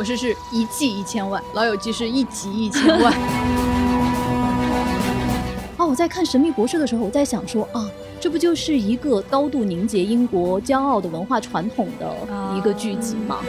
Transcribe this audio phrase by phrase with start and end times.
[0.00, 3.12] 博士是一季一千万，老友记是一集一千万。
[5.76, 7.86] 啊，我在看神秘博士的时候，我在想说啊，
[8.18, 12.16] 这不就是一个高度凝结英国骄傲的文化传统的
[12.56, 13.40] 一个剧集吗？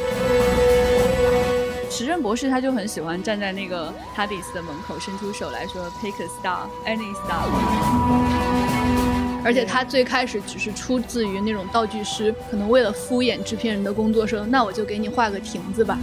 [1.90, 7.48] 时任博士他就很喜欢站在那个哈迪斯的门口，伸出手来说 “Pick a star, any star”。
[9.44, 15.98] 而且他最开始只是出自于那种道具师，可能为了敷衍制片人的工作，说那我就给你画个亭子吧。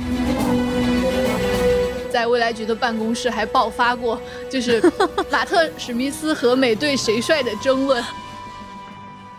[2.11, 4.21] 在未来局的办公室还爆发过，
[4.51, 4.83] 就是
[5.31, 8.03] 马特史密斯和美队谁帅的争论。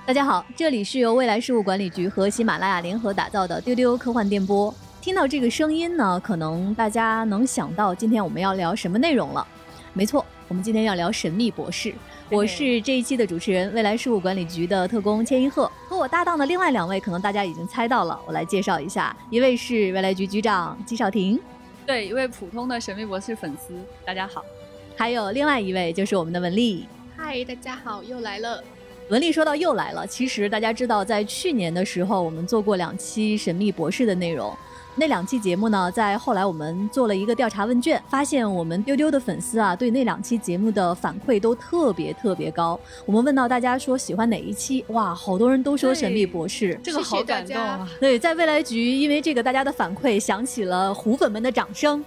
[0.05, 4.73] 大家好，这里是由未来事务管理局和喜马拉雅联合打造的丢丢科幻电波。
[5.02, 9.45] 听到这个声音呢，可能大家能想到今天我们要聊什么内容了。
[9.94, 11.89] 没错，我们今天要聊《神秘博士》。
[12.31, 15.69] 我是这一期的主持人，未来事务管理局的特工千一鹤。
[15.88, 19.16] 和我搭档的另外两位，可能大家已经猜到了，我来介绍一下。
[19.31, 21.39] 一位是未来局局长季少廷，
[21.88, 23.73] 对，一位普通的神秘博士粉丝，
[24.05, 24.45] 大家好。
[24.95, 26.86] 还有另外一位就是我们的文丽，
[27.17, 28.64] 嗨，大家好，又来了。
[29.09, 34.55] 文丽说到又来了，其实大家知道，在去年的时候，我们做过两期神秘博士的内容。
[35.00, 42.78] 那两期节目呢，在后来我们做了一个调查问卷，发现我们丢丢的粉丝啊，对那两期节目的反馈都特别特别高。
[43.05, 47.88] 我们问到大家说喜欢哪一期，哇，好多人都说《神秘博士》，这个好感动啊！
[47.97, 52.03] 对，在未来局，因为这个大家的反馈，响起了虎粉们的掌声，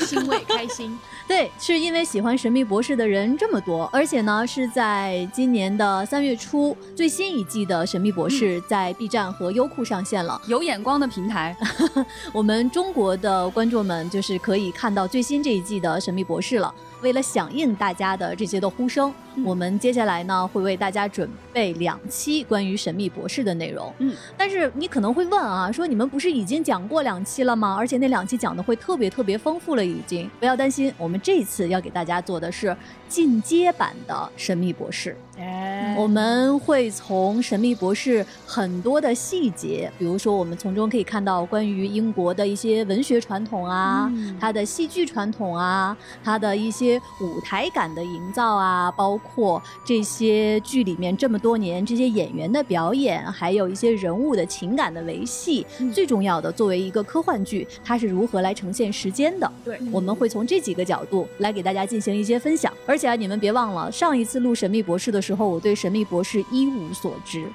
[0.00, 0.98] 欣慰开心。
[1.28, 11.56] 对，是因为喜欢《神秘博士》的人这么多，而且呢，是在今年的三月初，最新一季的《神秘博士》在 B 站和优酷上线了，有眼光的平台。
[12.32, 16.72] 我们中国的观众们就是可以看到最新这一季的《神秘博士》了。
[17.02, 19.12] 为了响应大家的这些的呼声，
[19.44, 23.92] 我们接下来呢会为大家准备两期关于神秘博士的内容。
[23.98, 27.76] 嗯，但是你可能会问啊，说你们不是已经讲过两期了吗？
[27.78, 32.74] 而且那两期讲的会特别特别丰富了，已经不要担心，我们这次要给大家做的是
[33.08, 35.16] 进阶版的神秘博士。
[35.38, 55.66] 哎，我们会从神秘博士很多的细节，比如说我们从中可以看到关于英国的一些文学传统啊，它的戏剧传统啊，它的一些舞台感的营造啊，包括这些剧里面这么多年这些演员的表演，还有一些人物的情感的维系。
[55.92, 59.52] 最重要的，作为一个科幻剧，它是如何来呈现时间的？
[59.62, 62.72] 对，我们会从这几个角度来给大家进行一些分享。
[62.86, 65.20] 而且啊，你们别忘了上一次录神秘博士的。
[65.26, 67.50] 时候我对神秘博士一无所知，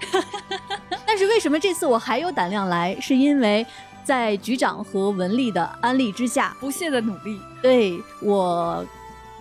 [1.07, 2.99] 但是为什么这次我还有胆量来？
[2.99, 3.65] 是因为
[4.03, 8.85] 在局长和文丽的安利之下，不懈的努力，对我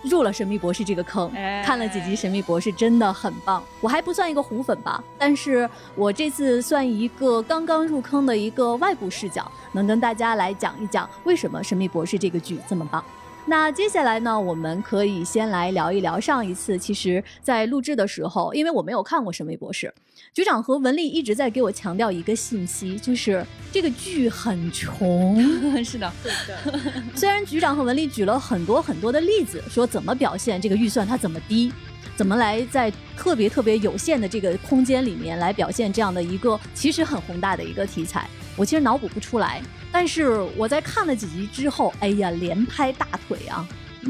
[0.03, 1.29] 入了神秘博士这个坑，
[1.65, 3.61] 看了几集神秘博士真的很棒。
[3.81, 13.03] 我还不算一个虎粉吧，但是我这次算一个刚刚入坑的一个外部视角，能跟大家来讲一讲为什么神秘博士这个剧这么棒。
[13.45, 19.87] 那接下来呢，我们可以先来聊一聊上一次，其实在录制的时候，因为我没有看过《神秘博士》，
[20.33, 25.35] 局长和文丽一直在给我强调一个信息，就是这个剧很穷。
[25.83, 27.03] 是的，对的。
[27.15, 31.73] 虽然局长和文丽举了很多很多的例子，说怎么表现这个预算它怎么低，
[32.15, 39.61] 怎么来在特别特别有限的这个空间里面来表现这样的一个其实很宏大的一个题材，我其实脑补不出来。
[39.91, 43.67] 但是我在看了几集之后，哎呀，连拍大腿啊！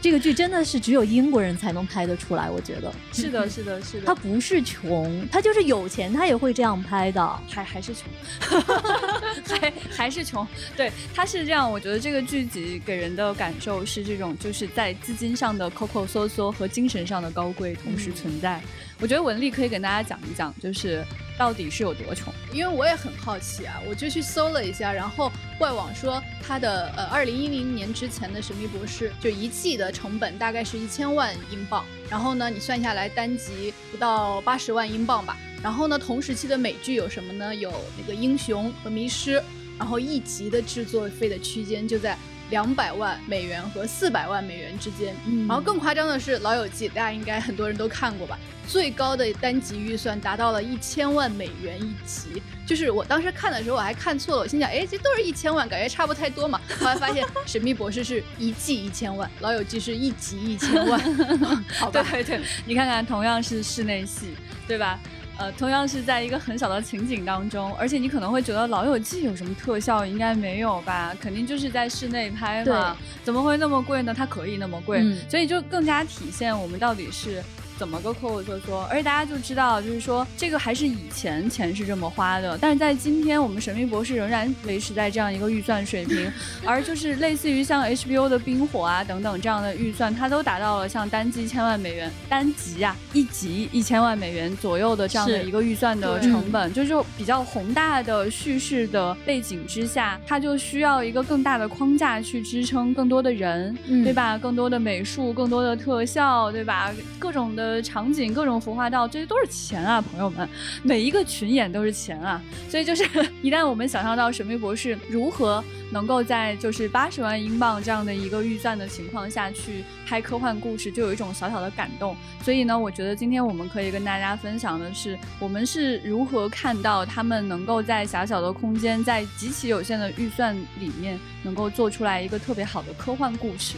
[0.00, 4.06] 这个剧真的是只有英国人才能拍得出来，我觉得是的，是的，是的。
[4.06, 8.04] 他不是穷，他就是有钱，他也会这样拍的，还还是穷，
[9.58, 10.46] 还还是穷。
[10.76, 11.68] 对，他是这样。
[11.68, 18.60] 我觉得这个剧集给人的感受是这种，就是在资金上的抠抠缩缩和精神上的高贵同时存在。
[19.00, 21.04] 我觉得文丽可以跟大家讲一讲，就是
[21.38, 37.54] 到底是有多穷，因为我也很好奇啊，我就去搜了一下，然后外网说他的呃二零一零年之前的《神秘博士》就一季的成本大概是一千万英镑，然后呢你算下来单集不到八十万英镑吧，然后呢同时期的美剧有什么呢？
[37.54, 39.38] 有那个《英雄》和《迷失》，
[39.78, 42.18] 然后一集的制作费的区间就在。
[42.50, 45.14] 两百万美元和四百万美元之间，
[45.46, 48.38] 然后更夸张的是《老友记》，大家应该很多人都看过吧？
[48.66, 52.42] 最高的单集预算达到了一千万美元一集。
[52.66, 56.60] 就是我当时看的时候，我还看错了，我心想，哎，这都是一千万，感觉差不太多嘛。
[56.78, 61.00] 后来发现《神秘博士》是一季一千万，《老友记》是一集一千万。
[61.78, 64.34] 好吧， 对对，你看看，同样是室内戏，
[64.66, 65.00] 对吧？
[65.38, 71.14] 呃，同样是在一个很小的情景当中，而且你可能会觉得《老友记》有什么特效，应该没有吧？
[71.20, 74.12] 肯定就是在室内拍嘛，怎么会那么贵呢？
[74.12, 75.00] 它可以那么贵，
[75.30, 77.40] 所以就更加体现我们到底是
[77.78, 86.30] 怎么个抠抠缩缩，而且大家就知道，就是说这个还是以前钱是这么花的，但是在今天，我们神秘博士仍然维持在这样一个预算水平，
[86.66, 104.38] 而就是类似于像 HBO 的冰火啊等等这样的预算，它都达到了像单机千万美元，单集啊一集一千万美元左右的这样的一个预算的成本，就是比较宏大的叙事的背景之下，它就需要一个更大的框架去支撑更多的人，对吧？
[104.38, 106.92] 更多的美术，更多的特效，对吧？
[107.18, 110.48] 各种的呃场景，各种服化道，这些都是钱啊，朋友们，
[110.82, 112.40] 每一个群演都是钱啊。
[112.68, 113.04] 所以就是
[113.42, 115.62] 一旦我们想象到《神秘博士》如何
[115.92, 122.16] 能够在就是八十万英镑这样的一个预算的情况下去拍科幻故事，就有一种小小的感动。
[122.42, 133.76] 所以呢，我觉得今天我们可以跟大家分享的是，我们是如何看到他们能够在狭小的空间，在极其有限的预算里面，能够做出来一个特别好的科幻故事。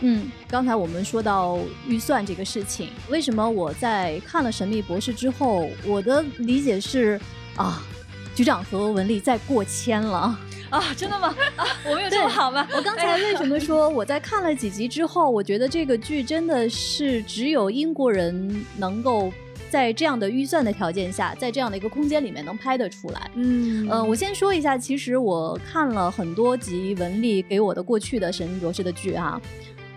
[0.00, 7.20] 嗯，刚才我们说到预算这个事情，为什么我在看了《神秘博士》之后，我的理解是
[7.56, 7.82] 啊，
[8.34, 10.36] 局长和文丽在过千了
[10.70, 10.82] 啊？
[10.96, 11.34] 真的吗？
[11.56, 12.66] 啊，我们有这么好吗？
[12.74, 19.32] 我刚才为什么说我在看了几集之后，我觉得这个剧真的是只有英国人能够
[19.70, 23.30] 在这样的预算的条件下，在这样的一个空间里面能拍得出来。
[23.34, 29.40] 嗯呃，我先说一下，其实我看了很多集文丽给我的过去的《神秘博士》的剧啊。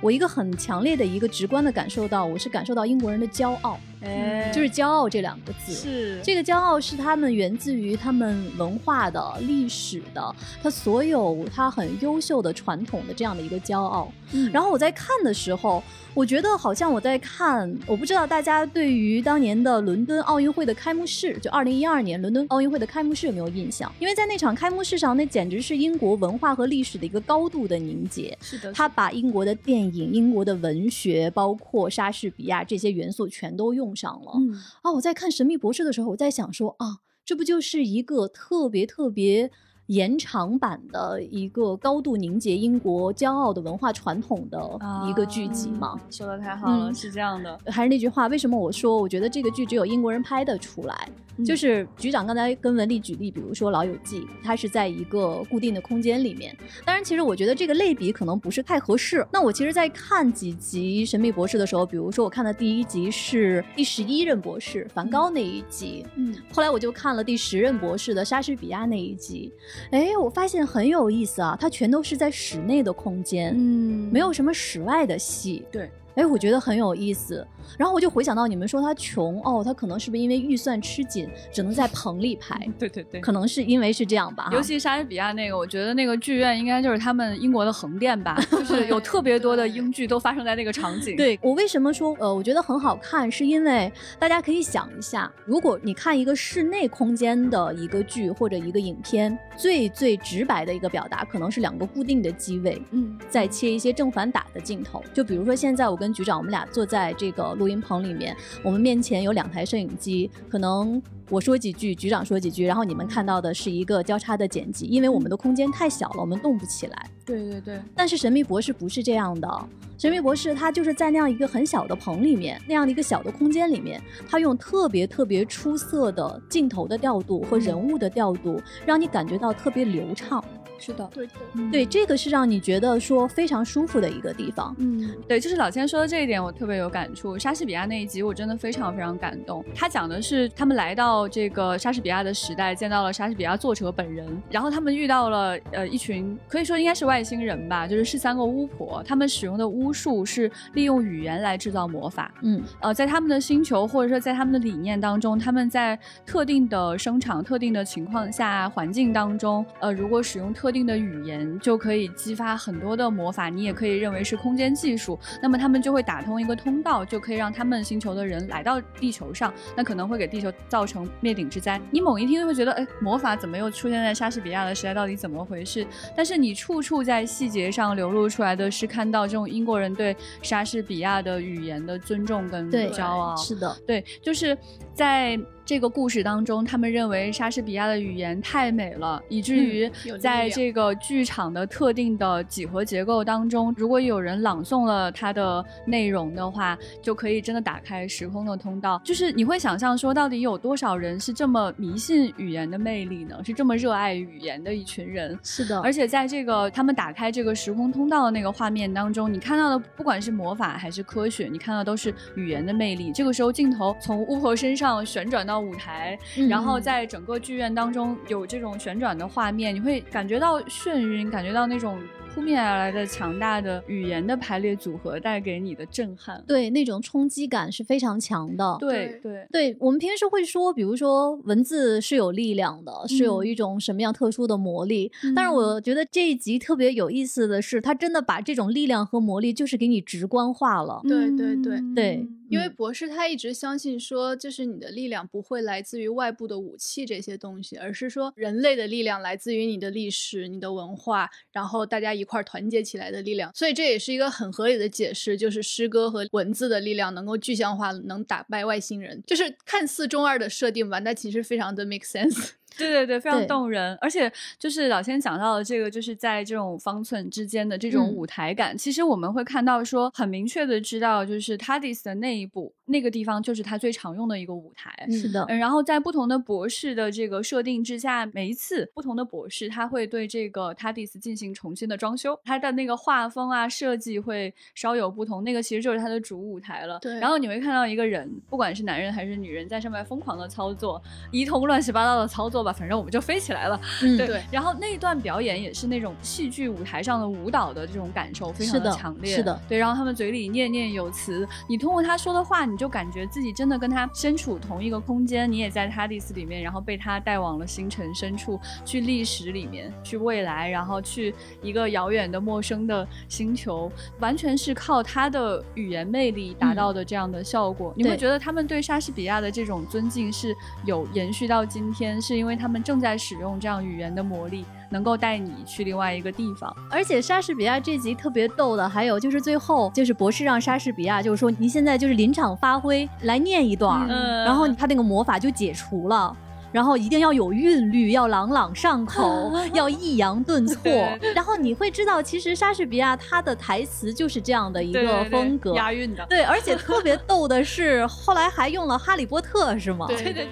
[0.06, 14.12] 我一个很强烈的一个直观的感受到，我是感受到英国人的骄傲，哎，就是骄傲这两个字，是这个骄傲是他们源自于他们文化的历史的，他所有他很优秀的传统的这样的一个骄傲。
[14.52, 15.84] 然后我在看的时候。
[16.16, 23.92] 我觉得好像我在看，我不知道大家对于当年的伦敦奥运会的开幕式，就二零一二年伦敦奥运会的开幕式有没有印象？
[24.00, 28.38] 因为在那场开幕式上，那简直是英国文化和历史的一个高度的凝结。
[28.40, 34.34] 是的，他把英国的电影、英国的文学，包括莎士比亚这些元素全都用上了。
[34.36, 39.52] 嗯啊，我在看《神秘博士》的时候，我在想说啊，这不就是一个特别特别。
[39.88, 46.00] 延长版的一个高度凝结英国骄傲的文化传统的一个剧集嘛？
[46.10, 47.60] 说的太好了，是这样的。
[47.68, 51.10] 还是那句话，为什么我说我觉得这个剧只有英国人拍得出来？
[51.46, 56.56] 就是局长刚才跟文丽举例，比如说《老友记》，它是在一个固定的空间里面。
[56.86, 59.28] 当然，其实我觉得这个类比可能不是太合适。
[59.34, 69.52] 那我其实，在看几集《神秘博士》的时候，比如说我看的第一集是第十一任博士梵高那一集，嗯，后来我就看了第十任博士的莎士比亚那一集。
[69.92, 75.66] 哎，我发现很有意思啊，它全都是在室内的空间，嗯，没有什么室外的戏。
[75.72, 77.46] 对，哎，我觉得很有意思。
[77.78, 82.60] 然后我就回想到你们说他穷哦，他可能是不是因为预算吃紧，只能在棚里拍？
[82.78, 84.50] 对对对，可能是因为是这样吧。
[84.52, 91.16] 尤其莎士比亚那个，我觉得那个剧院应该就是他们英国的横店吧，就是有特别多的 英剧都发生在那个场景。
[91.16, 105.04] 对我为什么说呃，我觉得很好看，是因为大家可以想一下，如果你看一个室内空间的一个剧或者一个影片，最最直白的一个表达可能是两个固定的机位，嗯，再切一些正反打的镜头。
[105.14, 107.55] 就比如说现在我跟局长，我们俩坐在这个。
[107.56, 117.10] 录音棚里面，我们面前有两台摄影机，可能我说几句，局长说几句，然后你们看到的是一个交叉的剪辑，因为我们的空间太小了，我们动不起来。
[117.26, 117.80] 对对对。
[117.96, 130.44] 但是神秘博士不是这样的，神秘博士他就是在那样一个很小的棚里面，那样的一个小的空间里面，他用特别特别出色的镜头的调度和人物的调度，让你感觉到特别流畅。
[130.78, 131.28] 是的，对
[131.72, 134.76] 对，这个是让你觉得说非常舒服的一个地方。
[134.78, 137.38] 嗯，对，就是老千说的这一点，我特别有感触。
[137.38, 139.64] 莎士比亚那一集，我真的非常非常感动。
[139.74, 152.34] 他讲的是他们来到这个莎士比亚的时代，见到了莎士比亚作者本人，然后他们遇到了呃一群可以说应该是外星人吧，就是是三个巫婆，他们使用的巫术是利用语言来制造魔法。
[152.42, 165.20] 嗯，呃，在他们的星球或者说在他们的理念当中，他们在特定的声场、特定的情况下环境当中，呃，如果使用特特定的语言就可以激发很多的魔法，你也可以认为是空间技术。
[165.40, 171.80] 那么他们就会打通一个通道，就可以让他们星球的人来到地球上，那可能会给地球造成灭顶之灾。
[171.92, 174.94] 你猛一听就会觉得，哎，魔法怎么又出现在莎士比亚的时代？
[174.96, 175.86] 到底怎么回事？
[176.18, 183.36] 但是你处处在细节上流露出来的是看到这种英国人对莎士比亚的语言的尊重跟骄傲。
[183.36, 184.58] 是的，对，就是
[184.96, 185.40] 在。
[185.66, 199.02] 这个故事当中，他们认为莎士比亚的语言太美了，以至于在这个剧场的特定的几何结构当中，如果有人朗诵了它的内容的话，就可以真的打开时空的通道。
[199.04, 203.36] 就是你会想象说，到底有多少人是这么迷信语言的魅力呢？
[203.44, 205.38] 是这么热爱语言的一群人。
[205.42, 213.12] 是的，而且在这个他们打开这个时空通道的那个画面当中，你看到的不管是魔法还是科学，你看到都是语言的魅力。
[213.12, 222.00] 这个时候镜头从巫婆身上旋转到舞台，嗯然后在整个剧院当中有这种旋转的画面，你会感觉到眩晕，感觉到那种
[222.34, 226.44] 扑面而来的强大的语言的排列组合带给你的震撼。
[226.46, 228.78] 对那种冲击感是非常强的。
[228.80, 235.10] 对对对我们平时会说，比如说文字是有力量的，是有嗯一种什么样特殊的魔力。
[235.34, 241.00] 但是我觉得这一集特别有意思的是，它真的把这种力量和魔力就是给你直观化了。
[241.04, 253.52] 对对对对因为嗯博士他一直相信说，就是你的力量不会来自于外部的武器这些东西，而是说人类的力量来自于你的历史、你的文化，然后大家一块儿团结起来的力量。
[253.54, 259.24] 所以这也是一个很合理的解释，就是诗歌和文字的力量能够具象化，能打败外星人。
[259.26, 262.52] 就是看似中二的设定吧，但其实非常的 make sense。
[262.78, 268.16] 对对对，非常动人，而且就是老先讲到的这个，就是在这种方寸之间的这种嗯。
[268.16, 274.94] 舞台感，其实我们会看到说，很明确的知道，就是 TARDIS 的那一部那个地方就是他最常用的一个舞台。
[275.10, 287.00] 是的，嗯，然后在不同的博士的这个设定之下，每一次不同的博士他会对这个 TARDIS 进行重新的装修，他的那个画风啊设计会稍有不同，那个其实就是他的主舞台了。
[287.00, 291.02] 对然后你会看到一个人，不管是男人还是女人，在上面疯狂的操作，
[291.32, 293.80] 一通乱七八糟的操作吧，反正我们就飞起来了。
[294.04, 299.78] 嗯，对，对然后那一段表演也是那种戏剧舞台上的舞蹈的这种感受非常的强烈，是的对。
[299.78, 313.90] 然后他们嘴里念念有词，你通过他说的话，你就感觉自己真的跟他身处同一个空间，你也在 TARDIS 里面，然后被他带往了星辰深处，去历史里面，去未来，然后去一个遥远的陌生的星球，
[314.20, 317.94] 完全是靠他的语言魅力达到的这样的效果。
[317.96, 320.54] 你会觉得他们对莎士比亚的这种尊敬是
[320.84, 324.66] 有延续到今天，是因为他们正在使用这样语言的魔力，
[324.96, 326.74] 能够带你去另外一个地方。
[326.90, 336.34] 而且莎士比亚这集特别逗的，还有就是最后就是博士让莎士比亚就是说，您现在就是临场发挥来念一段儿，嗯然后他那个魔法就解除了。
[336.72, 340.92] 然后一定要有韵律，要朗朗上口， 要抑扬顿挫。
[341.34, 345.74] 然后你会知道，其实莎士比亚他的台词就是这样的一个对对对风格。
[345.74, 346.26] 押韵的。
[346.26, 350.06] 对，而且特别逗的是，后来还用了《哈利波特》，是吗？
[350.10, 350.50] 对对对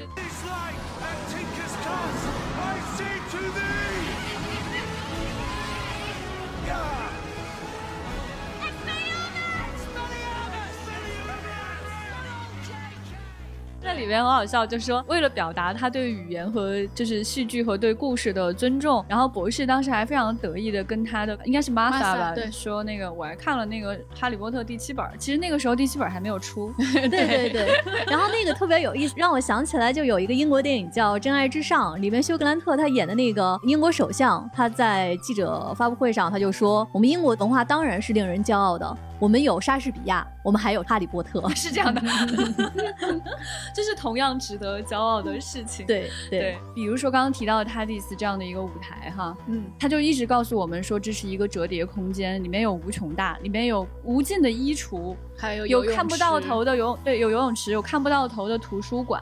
[13.83, 22.49] 那里面很好笑，就是说为了表达他对语言和就是戏剧和对故事的尊重，然后博士当时还非常得意的跟他的应该是 Martha Martha，吧，对。
[22.49, 27.67] 说那个我还看了那个《哈利波特》第七本，其实那个时候第七本还没有出， 对对对，
[28.07, 41.41] 然后那个特别有意思，让我想起来就有一个英国电影叫《真爱至上》，里面休格兰特他演的那个英国首相，他在记者发布会上他就说：“我们英国文化当然是令人骄傲的，我们有莎士比亚，我们还有哈利波特。
[41.55, 42.01] 是这样的，
[43.73, 45.85] 这是同样值得骄傲的事情。
[45.85, 59.21] 对”对对，比如说刚刚提到的 TARDIS 这样的一个舞台哈，嗯，他就一直告诉我们说这是一个折叠空间，里面有无穷大，里面有无尽的衣橱，还有有看不到头的游对有游泳池，有看不到头的图书馆，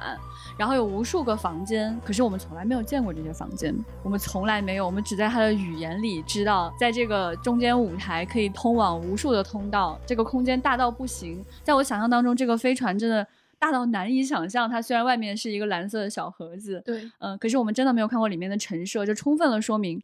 [0.62, 13.26] 然后有无数个房间，可是我们从来没有见过这些房间，我们从来没有，我们只在他的语言里知道，在这个中间舞台可以通往无数的通道，这个空间大到不行，在我想象当中，这个飞船真的。
[13.62, 20.02] 大到难以想象，它虽然外面是一个蓝色的小盒子，对，嗯、可是我们真的没有看过里面的陈设，就充分的说明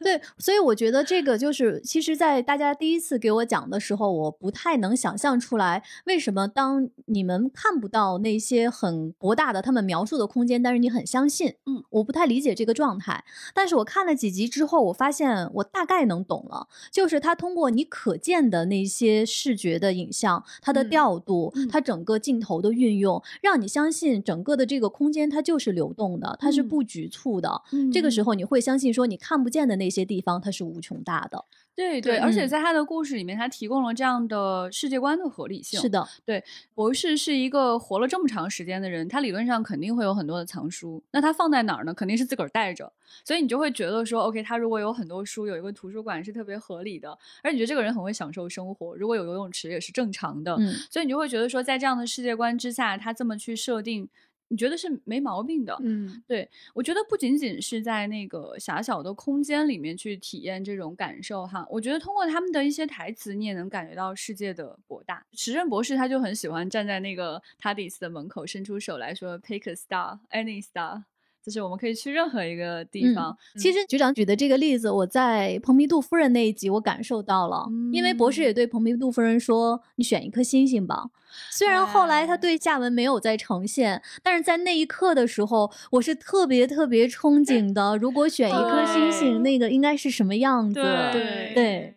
[0.00, 13.24] 对，所以我觉得这个就是，其实，在大家第一次给我讲的时候，我不太能想象出来，为什么当你们看不到那些很博大的他们描述的空间，但是你很相信，嗯，我不太理解这个状态。
[13.54, 27.62] 但是我看了几集之后，我发现我大概能懂了，就是他通过你可见的那些视觉的影像，它的嗯调度，嗯它整个镜头的运用，让你相信整个的这个空间它就是流动的，它是嗯不局促的。
[27.92, 31.44] 这个时候你会相信说，你看不见的那些地方它是无穷大的。
[31.76, 35.80] 对对，而且嗯在他的故事里面，他提供了这样的世界观的合理性。
[35.80, 41.02] 是的，对博士是一个活了这么长时间的人，他理论上肯定会有很多的藏书。
[41.10, 41.92] 那他放在哪儿呢？
[41.92, 42.92] 肯定是自个儿带着。
[43.24, 48.94] 所以你就会觉得说，OK，他如果有很多书，有一个图书馆是特别合理的，而你觉得这个人很会享受生活。
[48.94, 50.54] 如果有游泳池也是正常的。
[50.54, 54.08] 嗯，所以你就会觉得说，在这样的世界观之下，他这么去设定。
[54.48, 55.76] 你觉得是没毛病的。
[55.82, 65.24] 嗯，对，我觉得不仅仅是在那个狭小的空间里面去体验这种感受哈，我觉得通过他们的一些台词，你也能感觉到世界的博大。
[65.32, 71.02] 时任博士他就很喜欢站在那个 TARDIS 的门口，伸出手来说 “Pick a star, any star”，
[71.44, 73.36] 就是我们可以去任何一个地嗯方。
[73.56, 81.04] 其实局长举的这个例子，我在蓬皮杜夫人那一集我感受到了，因为博士也对蓬皮杜夫人说：“你选一颗星星吧。”
[81.50, 87.96] 虽然后来他哎对下文没有再呈现，但是在那一刻的时候，我是特别特别憧憬的。
[87.98, 90.80] 如果选一颗星星，对那个应该是什么样子？
[90.80, 91.94] 对对!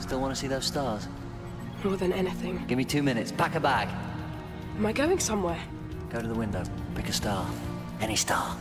[0.00, 1.02] Still want to see those stars?
[1.84, 2.58] More than anything.
[2.68, 3.32] Give me two minutes.
[3.32, 3.88] Pack a bag.
[4.80, 5.58] Am I going somewhere?
[6.10, 6.62] Go to the window.
[6.94, 7.44] Pick a star.
[8.00, 8.56] Any star.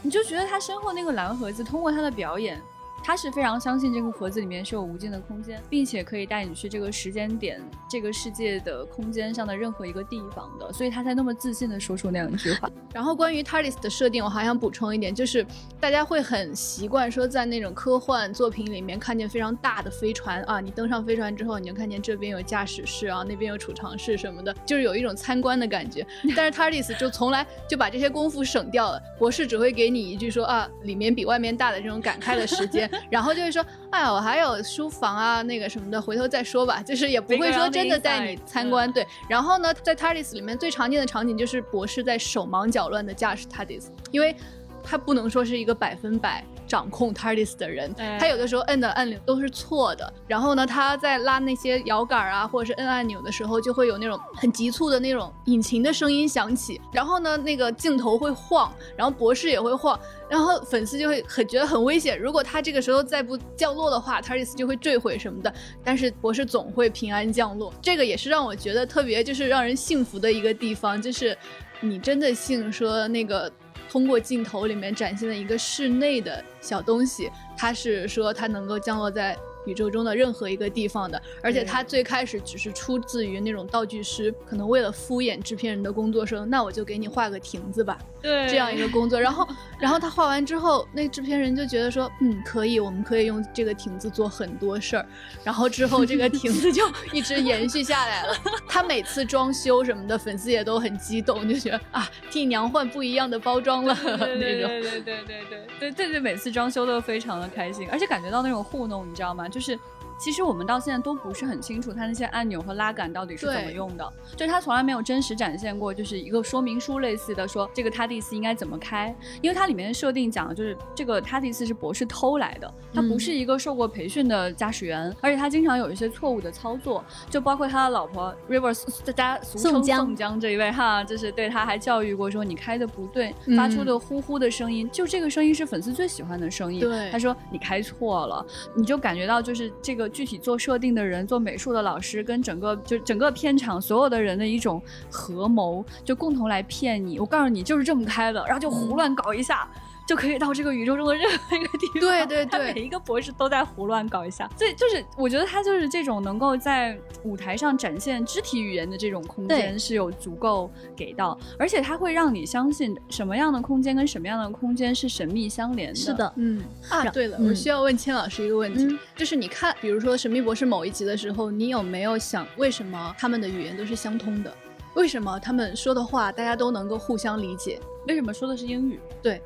[0.00, 2.58] 你就觉得他身后那个蓝盒子，通过他的表演，
[3.06, 12.68] 他是非常相信这个盒子里面是有无尽的空间，并且可以带你去这个时间点、这个世界的空间上的任何一个地方的，所以他才那么自信的说出那样一句话。
[12.92, 15.46] 然后关于 TARDIS 的设定，我还想补充一点，就是
[15.78, 26.04] 大家会很习惯说，在那种科幻作品里面看见非常大的飞船啊，你登上飞船之后，你就看见这边有驾驶室啊，那边有储藏室什么的，就是有一种参观的感觉。
[26.34, 38.92] 但是 TARDIS 就从来就把这些功夫省掉了，博士只会给你一句说啊，里面比外面大的这种感慨的时间， 然后就会说，哎呀，我还有书房啊，那个什么的，回头再说吧， 就是也不会说真的带你参观。
[38.92, 44.34] 对，然后呢，在 TARDIS 里面最常见的场景就是博士在手忙脚乱的驾驶 TARDIS，因为
[44.82, 50.12] 他不能说是一个百分百掌控 TARDIS 的人，哎他有的时候摁的按钮都是错的。
[50.26, 56.80] 然后呢，他在拉那些摇杆啊，或者是摁按钮的时候，就会有那种很急促的那种引擎的声音响起。
[56.92, 62.18] 然后呢，那个镜头会晃，然后博士也会晃，然后粉丝就会很觉得很危险。
[62.18, 65.52] 如果他这个时候再不降落的话，TARDIS 就会坠毁什么的。
[65.84, 71.36] 但是博士总会平安降落，这个也是让我觉得特别就是让人幸福的一个地方，就是
[71.80, 73.50] 你真的信说那个
[73.88, 79.36] 通过镜头里面展现的一个室内的小东西，它是说它能够降落在。
[79.66, 89.20] 宇宙中的任何一个地方的，而且它最开始只是出自于那种道具师，可能为了敷衍制片人的工作说，那我就给你画个亭子吧，对这样一个工作。
[89.20, 89.46] 然后，
[89.78, 95.06] 然后他画完之后，那制片人就觉得说，嗯，可以，我们可以用这个亭子做很多事儿。
[95.44, 98.34] 然后之后这个亭子就 一直延续下来了。
[98.68, 104.68] 他每次装修什么的，粉丝也都很激动，就觉得啊，替娘换不一样的包装了对 那种。
[104.68, 105.44] 对对对对对对
[105.78, 109.48] 对对对，每次装修都非常的开心，而且感觉到那种糊弄，你知道吗？
[109.56, 109.80] 就是。
[110.18, 136.80] 其实我们到现在都不是很清楚它那些按钮和拉杆到底是怎么用的，就是它从来没有真实展现过，就是一个说明书类似的说这个 TARDIS 应该怎么开，因为它里面的设定讲的就是这个 TARDIS 是博士偷来的，他不是一个受过培训的驾驶员，而且他经常有一些错误的操作，就包括他的老婆 Rivers，大家俗称宋江宋江这一位哈，就是对他还教育过说你开的不对，嗯发出的呼呼的声音，就这个声音是粉丝最喜欢的声音。
[136.80, 137.10] 对。
[137.10, 147.18] 他说你开错了，你就感觉到就是这个具体做设定的人、做美术的老师跟整个就整个片场所有的人的一种合谋，就共同来骗你。
[147.18, 149.68] 我告诉你就是这么开的，然后就胡乱搞一下。
[150.06, 152.00] 就可以到这个宇宙中的任何一个地方。
[152.00, 154.48] 对对 他对每一个博士都在胡乱搞一下。
[154.56, 165.94] 所以就是，我觉得他就是这种能够在舞台上展现肢体语言的这种空间是有足够给到，而且他会让你相信什么样的空间跟什么样的空间是神秘相连的。
[165.94, 174.54] 是的，嗯啊，对了，嗯我需要问千老师一个问题，嗯就是你看，比如说《神秘博士》某一集的时候，你有没有想，为什么他们的语言都是相通的？
[174.94, 177.78] 为什么他们说的话大家都能够互相理解？
[178.08, 178.98] 为什么说的是英语？
[179.22, 179.42] 对，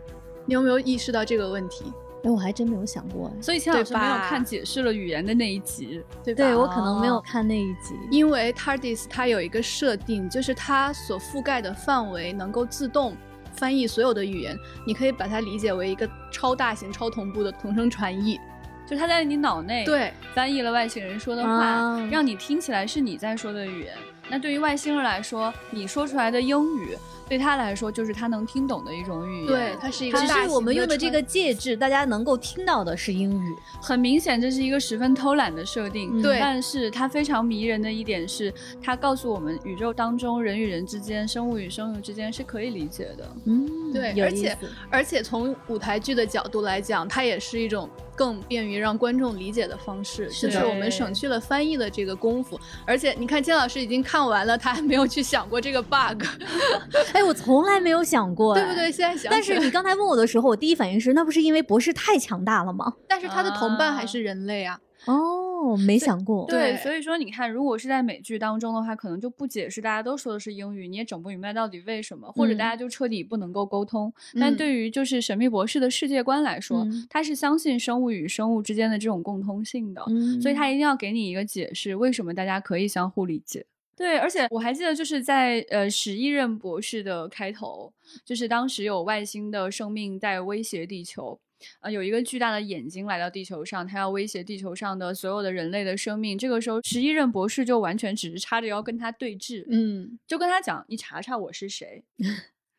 [0.47, 1.85] 你有没有意识到这个问题？
[2.23, 3.43] 哎，我还真没有想过哎。
[3.43, 6.03] 所以钱老师没有看解释了语言的那一集。
[6.23, 6.45] 对吧？
[6.45, 13.17] 对我可能没有看那一集，因为 TARDIS 它有一个设定，就是它所覆盖的范围能够自动
[13.55, 14.55] 翻译所有的语言，
[14.87, 18.39] 你可以把它理解为一个超大型、超同步的同声传译。
[18.87, 23.95] 就它在你脑内对翻译了外星人说的话，啊让你听起来是你在说的语言。
[24.29, 26.99] 那对于外星人来说，你说出来的英语
[27.31, 29.47] 对他来说就是他能听懂的一种语言。
[29.47, 33.57] 对，它是一个只是我们用的这个介质，大家能够听到的是英语。
[33.81, 36.11] 很明显，这是一个十分偷懒的设定。
[36.13, 43.31] 嗯对但是它非常迷人的一点是，它告诉我们宇宙当中人与人之间、生物与生物之间是可以理解的。
[43.45, 44.59] 嗯，对而且。
[44.91, 52.59] 而且从舞台剧的角度来讲，它也是一种更便于让观众理解的方式，是就是我们省去了翻译的这个功夫。
[52.85, 56.25] 而且你看，金老师已经看完了，他还没有去想过这个 bug，
[57.13, 58.91] 哎， 我从来没有想过，对不对？？
[58.91, 62.95] 现在想，但是你刚才问我的时候，我第一反应是，那不是因为博士太强大了吗？
[63.09, 64.81] 但是他的同伴还是人类啊。
[65.07, 66.45] 哦，没想过。
[66.47, 74.13] 对，对所以说你看，如果是在美剧当中的话，可能就不解释，大家都说的是英语，你也整不明白到底为什么，或者大嗯家就彻底不能够沟通。
[74.39, 83.65] 但嗯对于就是神秘博士的世界观来说，嗯他是相信生物与生物之间的这种共通性的，嗯所以他一定要给你一个解释，为什么大家可以相互理解。
[84.01, 87.93] 对，而且我还记得，就是在呃十一任博士的开头，
[88.25, 91.39] 就是当时有外星的生命在威胁地球，
[91.81, 96.39] 呃，有一个巨大的眼睛来到地球上，它要威胁地球上的所有的人类的生命。
[96.39, 102.03] 这个时候，十一任博士就完全只是叉着腰跟他对峙，嗯，就跟他讲：“你查查我是谁。”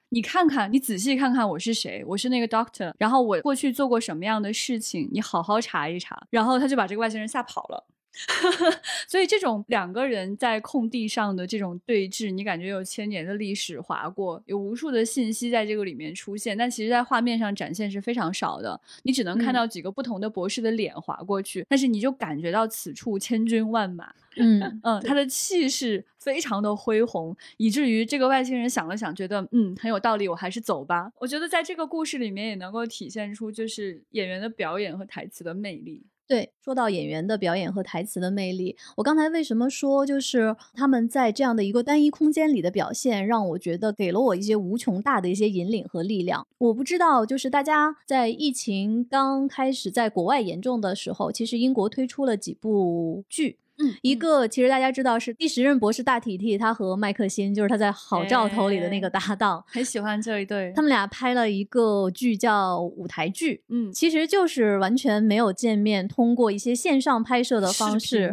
[0.10, 6.20] 你看看，你仔细看看我是谁，我是那个 doctor，然后我过去做过什么样的事情，你好好查一查。
[6.32, 7.86] 然后他就把这个外星人吓跑了。
[9.08, 31.12] 所以这种两个人在空地上的这种对峙，你感觉有千年的历史划过，有无数的信息在这个里面出现，但其实在画面上展现是非常少的，你只能看嗯到几个不同的博士的脸划过去，但是你就感觉到此处千军万马， 嗯嗯，他的气势非常的恢宏，以至于这个外星人想了想，觉得嗯很有道理，我还是走吧。
[31.18, 36.04] 我觉得在这个故事里面也能够体现出就是演员的表演和台词的魅力。
[36.32, 46.48] 对，说到演员的表演和台词的魅力，我刚才为什么说就是他们在这样的一个单一空间里的表现，让我觉得给了我一些无穷大的一些引领和力量。
[46.58, 53.58] 我不知道，就是大家在疫情刚开始在国外严重的时候，其实英国推出了几部剧。
[53.82, 68.32] 嗯一个其实大家知道是第十任博士大体体，他和麦克辛，就是他在《好兆头》里的那个搭档，很喜欢这一对，他们俩拍了一个剧叫舞台剧，嗯其实就是完全没有见面，通过一些线上拍摄的方式，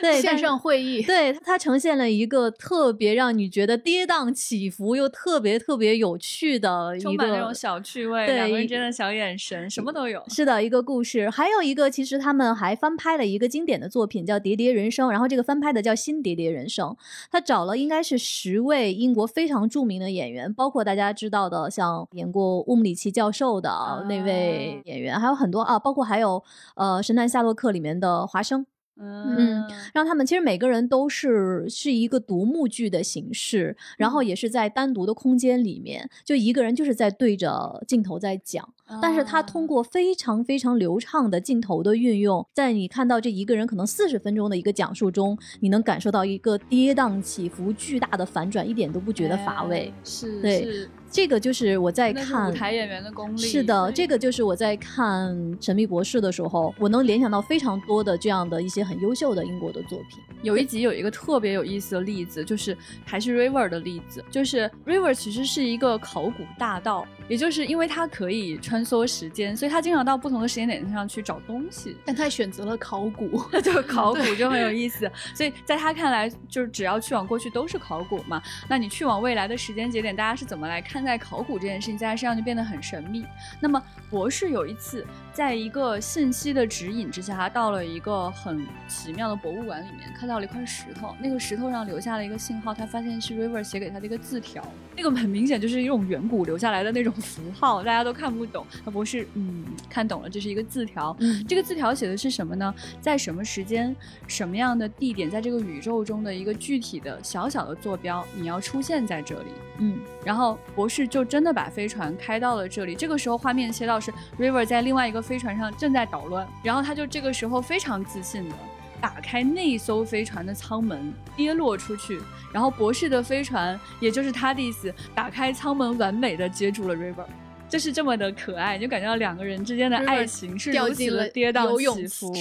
[0.00, 7.52] 对线上会议，对它呈现了一个特别让你觉得跌宕起伏又特别特别有趣的一充满那种。
[7.56, 10.22] 小趣味，对两个人一之间的小眼神，什么都有。
[10.28, 16.88] 是的，一个故事，还有一个，其实他们还翻拍了一个经典的作品，叫《叠叠人生》，然后这个翻拍的叫《新叠叠人生》，
[17.30, 26.42] 他找了应该是十位英国非常著名的演员，包括大家知道的，像演过乌姆里奇教授的那位演员，还有很多啊，包括还有
[26.74, 28.66] 呃《神探夏洛克》里面的华生，
[28.98, 38.66] 嗯，让他们其实每个人都是是一个独幕剧的形式，然后也是在单独的空间里面，就一个人就是在对着镜头在讲，
[39.02, 49.92] 但是他通过非常非常流畅的镜头的运用，在你看到这一个人可能四十分钟的一个讲述中，你能感受到一个跌宕起伏、巨大的反转，一点都不觉得乏味。
[49.94, 53.40] 哎是对是这个就是我在看舞台演员的功力。
[53.40, 60.18] 是的，这个就是我在看《神秘博士》的时候，我能联想到非常多的这样的一些很优秀的英国的作品。
[60.42, 71.96] 有一集有一个特别有意思的例子，就是还是 River 的例子，就是 River 其实是一个考古大盗，也就是因为他可以穿梭时间，所以他经常到不同的时间点上去找东西。
[72.04, 78.40] 但他选择了考古， 就 考古就很有意思，所以在他看来，就是只要去往过去都是考古嘛。
[78.68, 83.24] 那你去往未来的时间节点，大家是怎么来看待考古这件事情，在他身上就变得很神秘。
[83.60, 94.62] 那么博士有一次，在一个信息的指引之下，他到了一个很奇妙的博物馆里面，看到了一块石头，那个石头上留下了一个信号，他发现是 River 写给他的一个字条，
[94.96, 98.66] 那个很明显就是一种远古留下来的那种符号，大家都看不懂。
[98.84, 102.74] 他博士嗯看懂了，这是一个字条，嗯这个字条写的是什么呢？
[103.00, 103.94] 在什么时间、
[104.26, 109.48] 什么样的地点，在这个宇宙中的一个具体的小小的坐标，你要出现在这里。
[109.78, 112.94] 嗯然后博士就真的把飞船开到了这里。
[112.94, 118.54] 这个时候画面切到是 River 在另外一个飞船上正在捣乱，然后他就这个时候非常自信的
[119.00, 122.20] 打开那艘飞船的舱门，跌落出去。
[122.52, 127.26] 然后博士的飞船，也就是 TARDIS，打开舱门，完美的接住了 River。
[127.68, 132.32] 就是这么的可爱，就感觉到两个人之间的爱情是如此掉进了的跌宕起伏。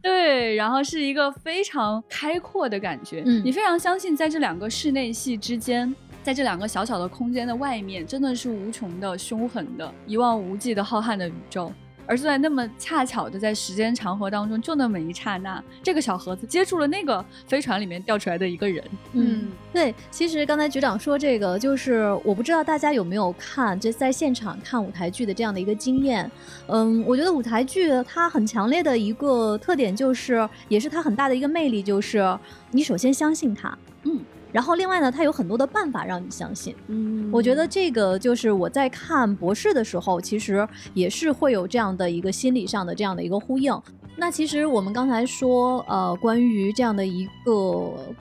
[0.00, 3.22] 对，然后是一个非常开阔的感觉。
[3.26, 11.72] 嗯你非常相信，在这两个室内戏之间，在这两个小小的空间的外面，真的是无穷的、凶狠的、一望无际的浩瀚的宇宙。
[12.06, 18.84] 而就在那么恰巧的在时间长河当中，就那么一刹那，这个小盒子接住了那个飞船里面掉出来的一个人。
[19.12, 26.28] 嗯，对，其实刚才局长说这个，就是我不知道大家有没有看这在现场看舞台剧的这样的一个经验。
[26.66, 32.36] 嗯，我觉得舞台剧它很强烈的一个特点就是，也是它很大的一个魅力，就是
[32.72, 34.18] 你首先相信它，嗯，
[34.52, 36.74] 然后另外呢，他有很多的办法让你相信。
[36.88, 43.72] 嗯我觉得这个就是我在看博士的时候，其实也是会有这样的一个心理上的这样的一个呼应。
[44.20, 47.52] 那其实我们刚才说，呃，关于这样的一个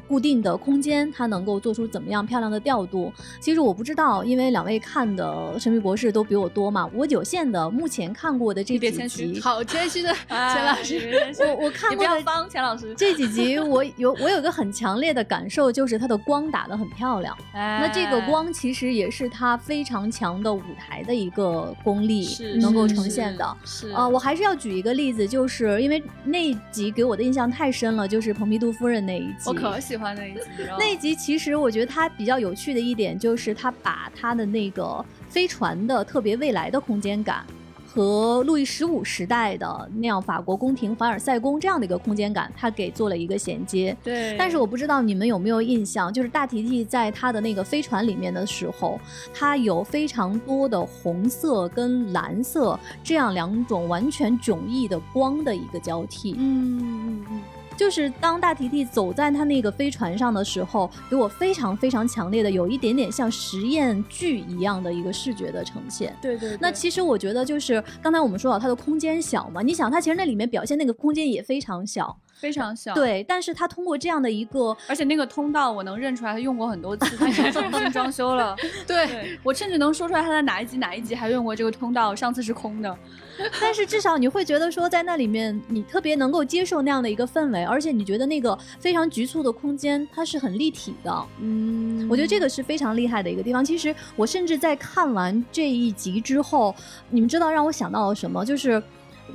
[0.07, 3.11] 固定的空间，它能够做出怎么样漂亮的调度？
[3.41, 6.89] 其实我不知道，因为两位看的《神秘博士》都比我多嘛。
[6.95, 12.95] 我有限的目前看过的这几集，好谦虚的 哎 钱老师，我我看不过的要帮钱老师。
[12.95, 17.37] 这几集， 我有我有一个很强烈的感受，就是它的光打得很漂亮。
[17.53, 22.25] 那这个哎光其实也是它非常强的舞台的一个功力
[22.61, 23.57] 能够呈现的。
[23.65, 25.88] 是啊、我还是要举一个例子，就是因为
[26.23, 29.47] 那集给我的印象太深了，就是蓬皮杜夫人那一集。
[29.47, 30.75] 我可喜欢那一集了。
[30.79, 37.45] 那一集其实我觉得它比较有趣的一点，就是它把它的那个飞船的特别未来的空间感。
[37.91, 43.95] 和路易十五时代的那样法国宫廷凡尔赛宫这样的一个空间感，它给做了一个衔接。
[44.03, 48.99] 对，但是我不知道你们有没有印象，就是大提提在他的那个飞船里面的时候，
[49.33, 56.35] 它有非常多的红色跟蓝色这样两种完全迥异的光的一个交替。
[56.37, 57.41] 嗯嗯嗯，
[57.79, 66.13] 就是当大提提走在他那个飞船上的时候，给我非常非常强烈的，有一点点像实验剧一样的一个视觉的呈现。
[66.21, 66.57] 对对。
[66.59, 72.93] 那其实我觉得，就是刚才我们说到它的空间小嘛，你想它其实那里面表现那个空间也非常小，非常小。。
[72.93, 78.55] 对，但是它通过这样的一个而且那个通道我能认出来，他用过很多次，他已经重新装修了。
[78.87, 82.97] 对，对我甚至能说出来他在哪一集哪一集还用过这个通道，上次是空的。
[83.61, 91.25] 但是至少你会觉得说，在那里面你特别能够接受那样的一个氛围，而且你觉得那个非常局促的空间它是很立体的。
[91.39, 93.63] 嗯我觉得这个是非常厉害的一个地方。
[93.63, 96.75] 其实我甚至在看完这一集之后，
[97.09, 98.43] 你们知道让我想到了什么？
[98.43, 98.81] 就是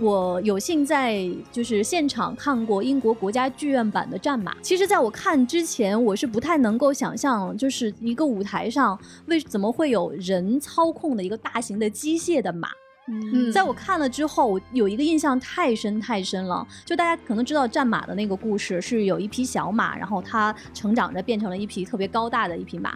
[0.01, 4.53] 我有幸在就是现场看过英国国家剧院版的《战马》。
[4.61, 12.69] 其实，在我看之前，我是不太能够想象，就是一个舞台上为怎么会有人操控的一个大型的机械的马。
[13.07, 16.67] 嗯在我看了之后，我有一个印象太深太深了。
[16.85, 22.95] 就大家可能知道战马的那个故事，是有一匹小马，然后它成长着变成了一匹特别高大的一匹马。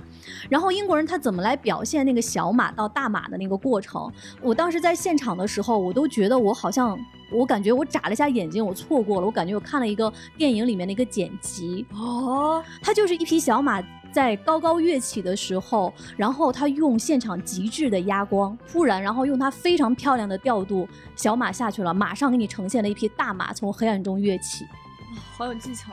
[0.49, 4.11] 然后英国人他怎么来表现那个小马到大马的那个过程？
[4.41, 6.99] 我当时在现场的时候，我都觉得我好像。
[7.31, 9.27] 我感觉我眨了一下眼睛，我错过了。
[9.27, 24.65] 我感觉我看了一个电影里面的一个剪辑，哦，它就是一匹小马在高高跃起的时候，然后他用现场极致的压光，突然，然后用他非常漂亮的调度，小马下去了，马上给你呈现了一匹大马从黑暗中跃起。
[25.37, 25.93] 好有技巧。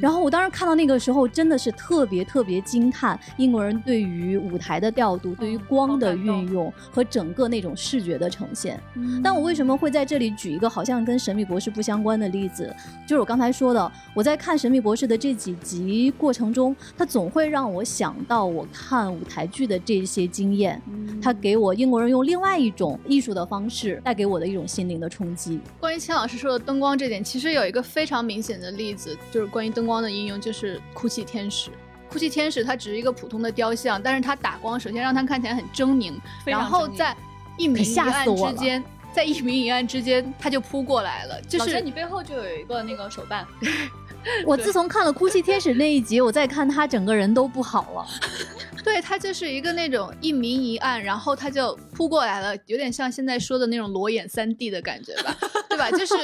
[0.00, 8.80] 然后我当时看到那个时候，真的是特别特别惊叹英国人对于舞台的调度、对于光的运用和整个那种视觉的呈现。
[9.22, 12.74] 但我为什么会在这里举一个好像跟《神秘博士》不相关的例子？
[13.06, 20.80] 就是我刚才说的，我在看《神秘博士》的这几集过程中，它总会让我想到我看舞台剧的这些经验，
[21.22, 25.60] 它给我英国人用另外一种艺术的方式带给我的一种心灵的冲击。
[25.78, 31.70] 关于钱老师说的灯光这点，其实有一个非常明显的例子，就是关于灯光的应用，就是哭泣天使。
[32.08, 37.16] 哭泣天使它只是一个普通的雕像，但是它打光，首先让它看起来很狰狞，狰狞然后在
[37.56, 38.82] 一明一暗之间，
[39.14, 43.46] 在一明一暗之间，他就扑过来了，就是老师你背后就有一个那个手办，
[44.44, 48.06] 我自从看了《哭泣天使》那一集，我再看他整个人都不好了。
[48.82, 55.36] 对，他就是一个那种一明一暗，然后他就扑过来了，有点像现在说的那种裸眼三 D 的感觉吧，
[55.68, 55.90] 对吧？
[55.90, 56.14] 就是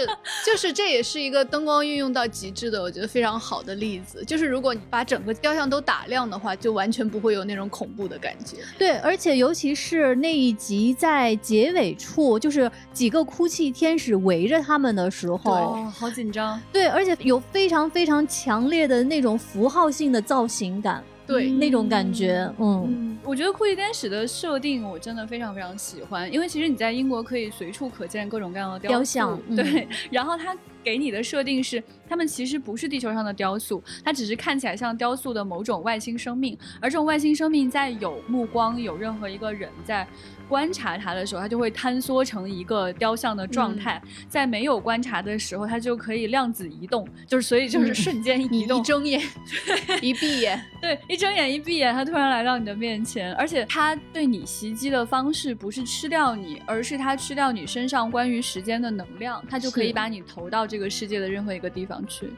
[0.44, 4.25] 就是这也是一个灯光运用到极致的，我觉得非常好的例子。
[4.25, 8.57] 就是如果你把整个雕像都打亮的话，就完全不会有那种恐怖的感觉。
[8.79, 16.60] 对，而且尤其是那一集在结尾处，就是几个哭泣天使围着他们的时候，哦，好紧张。
[16.72, 29.56] 对，而且有非常非常强烈的那种符号性的造型感，对，那种感觉，嗯，嗯，我觉得酷艺天使的设定我真的非常非常喜欢，因为其实你在英国可以随处可见各种各样的雕塑像嗯。
[29.56, 40.06] 对，然后它给你的设定是，他们其实不是地球上的雕塑，它只是看起来像雕塑的某种外星生命，而这种外星生命在有目光、有任何一个人在
[40.48, 48.82] 观察它的时候，它就会坍缩成一个雕像的状态；在没有观察的时候，它就可以量子移动，就是所以就是瞬间移动一。
[48.82, 49.20] 睁眼，
[50.00, 62.30] 一闭眼，对，一睁眼一闭眼，它突然来到你的面前，而且它对你袭击的方式不是吃掉你，而是它吃掉你身上关于时间的能量，它就可以把你投到这个世界的任何一个地方去。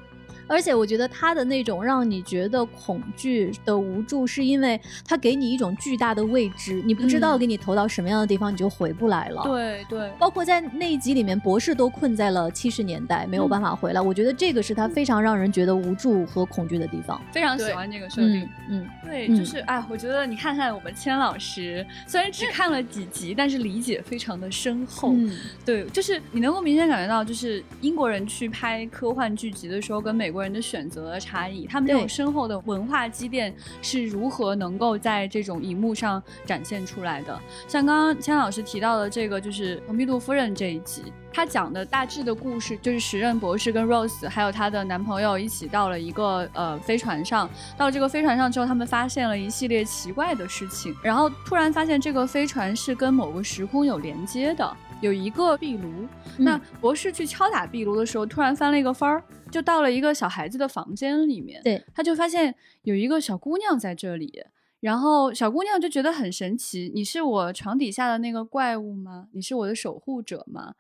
[0.48, 9.42] 而且我觉得他的那种让你觉得恐惧的无助，是因为他给你一种巨大的未知，你不知道嗯给你投到什么样的地方，你就回不来了。。
[9.44, 14.00] 对对，包括在那一集里面，博士都困在了七十年代，没有办法回来。
[14.00, 17.20] 我觉得这个是他非常让人觉得无助和恐惧的地方。
[17.32, 18.80] 非常喜欢这个设定嗯。
[18.80, 25.12] 嗯，对，嗯就是哎，我觉得你看看我们千老师，虽然只看了几集，但是理解非常的深厚。
[25.12, 25.30] 嗯
[25.64, 37.38] 对，就是你能够明显感觉到，就是英国人去拍科幻剧集的时候，跟美国人的选择的差异，他们这种对深厚的文化积淀是如何能够在这种荧幕上展现出来的。
[37.66, 56.06] 像刚刚千老师提到的这个，就是蓬皮杜夫人这一集，他讲的大致的故事就是时任博士跟 Rose 还有她的男朋友一起到了一个呃飞船上，到了这个飞船上之后，他们发现了一系列奇怪的事情，然后突然发现这个飞船是跟某个时空有连接的，有一个壁炉。
[56.38, 61.62] 那博士去敲打壁炉的时候，突然翻了一个翻儿，就到了一个小孩子的房间里面。
[61.62, 64.44] 对，他就发现有一个小姑娘在这里。
[64.80, 69.26] 然后小姑娘就觉得很神奇，你是我床底下的那个怪物吗？
[69.32, 70.74] 你是我的守护者吗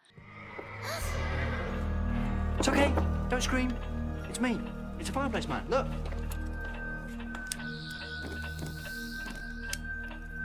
[2.60, 2.92] ？It's okay.
[3.28, 3.70] Don't scream.
[4.30, 4.60] It's me.
[5.00, 5.62] It's a fireplace man.
[5.68, 5.86] Look.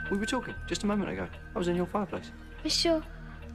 [0.10, 1.28] We were talking just a moment ago.
[1.54, 2.32] I was in your fireplace.
[2.64, 3.02] Monsieur,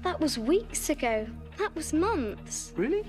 [0.03, 1.27] that was weeks ago.
[1.59, 2.71] That was months.
[2.77, 3.05] Really?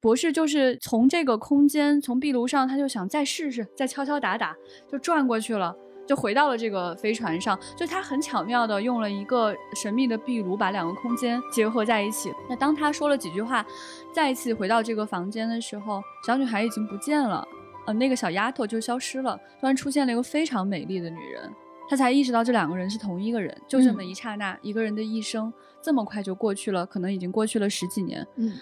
[0.00, 4.56] 博士就是从这个空间，从壁炉上，他就想再试试，再敲敲打打，
[4.90, 5.72] 就转过去了，
[6.08, 7.56] 就回到了这个飞船上。
[7.76, 12.32] 就他很巧妙的用了一个神秘的壁炉，把两个空间结合在一起。
[12.50, 13.64] 那当他说了几句话，
[14.12, 17.46] 再一次回到这个房间的时候，小女孩已经不见了，
[17.86, 21.48] 呃，那个小丫头就消失了，突然出现了一个非常美丽的女人。
[21.92, 25.52] 他才意识到这两个人是同一个人，就这么一刹那，一个人的一生
[25.82, 28.26] 这么快就过去了，可能已经过去了十几年。
[28.36, 28.54] 嗯，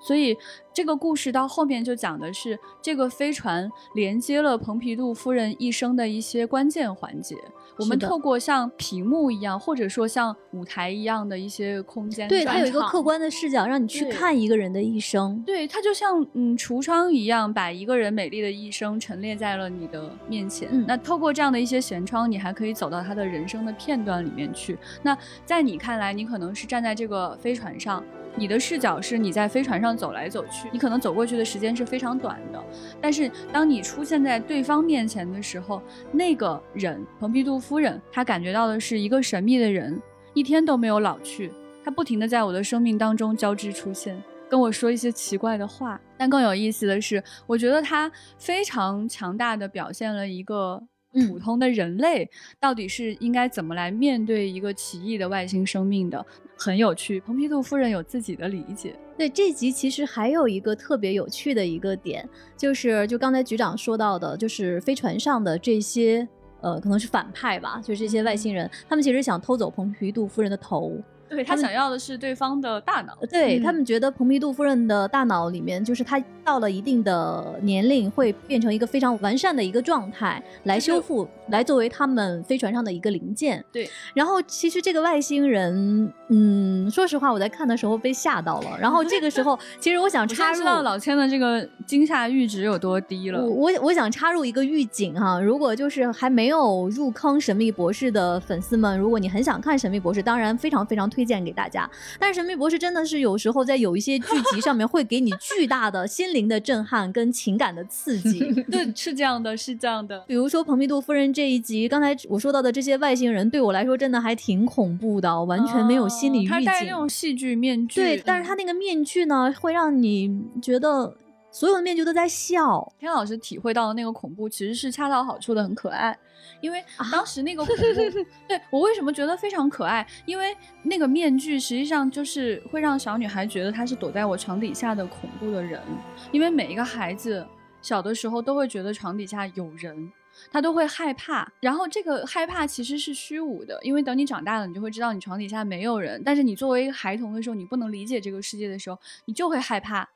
[0.00, 0.34] 所以
[0.72, 7.36] 这个故事到后面就讲的是这个飞船连接了蓬皮杜夫人一生的一些关键环节。
[7.78, 15.42] 我们透过像屏幕一样，或者说像舞台一样的一些空间，对，它有一个客观的视角，让你去看一个人的一生。
[15.46, 20.68] 对，它就像嗯橱窗一样，把一个人美丽的一生陈列在了你的面前。
[20.72, 24.78] 嗯那透过这样的一些舷窗，你还可以走到他的人生的片段里面去。
[25.02, 28.02] 那在你看来，你可能是站在这个飞船上。
[28.38, 32.64] 你的视角是你在飞船上走来走去，你可能走过去的时间是非常短的，
[33.00, 40.00] 但是当你出现在对方面前的时候，那个人蓬皮杜夫人，她感觉到的是一个神秘的人，
[40.34, 41.52] 一天都没有老去，
[41.84, 46.00] 他不停的在我的生命当中交织出现，跟我说一些奇怪的话。
[46.16, 50.82] 但更有意思的是，我觉得他非常强大的表现了一个
[51.26, 52.28] 普通的人类
[52.60, 56.24] 到底是应该怎么来面对一个奇异的外星生命的，
[56.56, 57.20] 很有趣。
[57.20, 58.94] 蓬皮杜夫人有自己的理解。
[59.16, 66.26] 对这集其实还有一个特别有趣的一个点，就是就刚才局长说到的，就是飞船上的这些
[66.60, 70.96] 呃，可能是反派吧，就是这些外星人，他们其实想偷走蓬皮杜夫人的头。
[71.28, 83.64] 对他想要的是对方的大脑，对、嗯他们觉得蓬皮杜夫人的大脑里面，就是他到了一定的年龄，会变成一个非常完善的一个状态，来修复，来作为他们飞船上的一个零件。
[83.70, 88.78] 对，然后其实这个外星人，嗯，说实话，我在看的时候被吓到了。
[88.80, 93.44] 然后这个时候， 其实我想插入老千的这个惊吓阈值有多低了。
[93.44, 101.88] 我我我想插入一个预警哈，如果就是还没有入坑《神秘博士》的粉丝们，如果你很想看《神秘博士》，当然非常非常推荐给大家。
[102.18, 108.40] 但是《神秘博士》真的是有时候在有一些剧集上面会给你巨大的心灵的震撼跟情感的刺激。
[108.70, 110.18] 对，是这样的，是这样的。
[110.26, 116.50] 比如说蓬皮杜夫人这一集，刚才我说到的这些外星人，对我来说真的还挺恐怖的，完全没有心理预警。
[116.50, 121.16] 他戴那种戏剧面具，对，但是他那个面具呢，会让你觉得
[121.58, 122.92] 所有的面具都在笑。
[123.00, 126.16] 天老师体会到的那个恐怖，其实是恰到好处的，很可爱。
[126.60, 127.82] 因为啊当时那个恐怖，
[128.46, 130.06] 对我为什么觉得非常可爱？
[130.24, 135.82] 因为那个面具实际上就是会让小女孩觉得她是躲在我床底下的恐怖的人。
[136.30, 137.44] 因为每一个孩子
[137.82, 140.12] 小的时候都会觉得床底下有人，
[140.52, 141.50] 他都会害怕。
[141.58, 146.22] 然后这个害怕其实是虚无的，因为等你长大了，你就会知道你床底下没有人。
[146.24, 150.08] 但是你作为一个孩童的时候，你不能理解这个世界的时候，你就会害怕。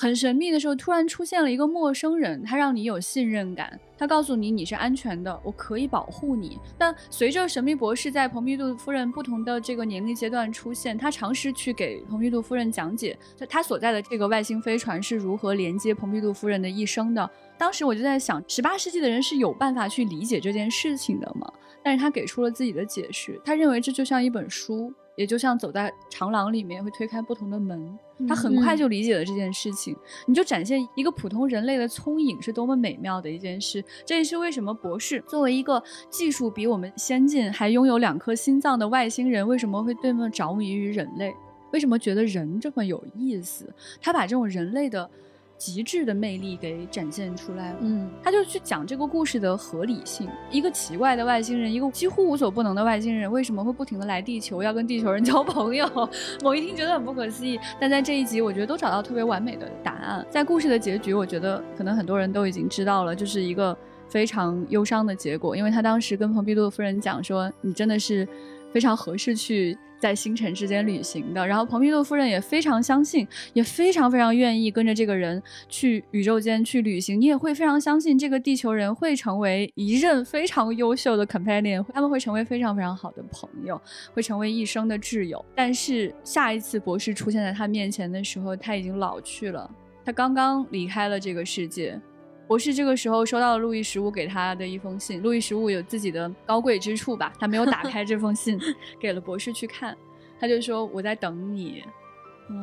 [0.00, 6.56] 很神秘的时候，突然出现了一个陌生人，他让你有信任感，他告诉你你是安全的，我可以保护你。
[6.78, 17.28] 但随着神秘博士在蓬皮杜夫人不同的这个年龄阶段出现，他尝试去给蓬皮杜夫人讲解他他所在的这个外星飞船是如何连接蓬皮杜夫人的一生的。
[17.58, 21.52] 当时我就在想，十八世纪的人是有办法去理解这件事情的吗？
[21.82, 27.98] 但是他给出了自己的解释，他认为这就像一本书，也就像走在长廊里面会推开不同的门。
[28.28, 33.84] 他很快就理解了这件事情，你就展现一个普通人类的聪颖是多么美妙的一件事。
[34.06, 41.34] 这也是为什么博士作为一个技术比我们先进，还拥有两颗心脏的外星人，为什么会这么着迷于人类？
[41.72, 43.68] 为什么觉得人这么有意思？
[44.00, 45.10] 他把这种人类的。
[45.58, 47.78] 极致的魅力给展现出来了。
[47.80, 50.28] 嗯，他就去讲这个故事的合理性。
[50.50, 55.86] 一个奇怪的外星人，一个几乎无所不能的外星人，为什么会不停的来地球，要跟地球人交朋友？
[56.42, 60.24] 某一听觉得很不可思议，但在这一集，我觉得都找到特别完美的答案。
[60.30, 63.76] 在故事的结局，我觉得可能很多人都已经知道了，就是一个
[64.08, 65.56] 非常忧伤的结果。
[65.56, 68.26] 因为他当时跟蓬皮杜夫人讲说：“你真的是
[68.72, 77.20] 非常合适去。”在星辰之间旅行的，然后蓬皮杜夫人也非常相信，也非常非常愿意跟着这个人去宇宙间去旅行。
[77.20, 83.80] 你也会非常相信这个地球人会成为一任非常优秀的 companion，他们会成为非常非常好的朋友，
[84.14, 85.44] 会成为一生的挚友。
[85.54, 89.70] 但是下一次博士出现在他面前的时候，他已经老去了，
[90.04, 92.00] 他刚刚离开了这个世界。
[92.48, 98.58] 博士这个时候收到了路易十五给他的一封信，路易十五有自己的高贵之处吧，他没有打开这封信，
[98.98, 99.96] 给了博士去看，
[100.40, 101.84] 他就说我在等你，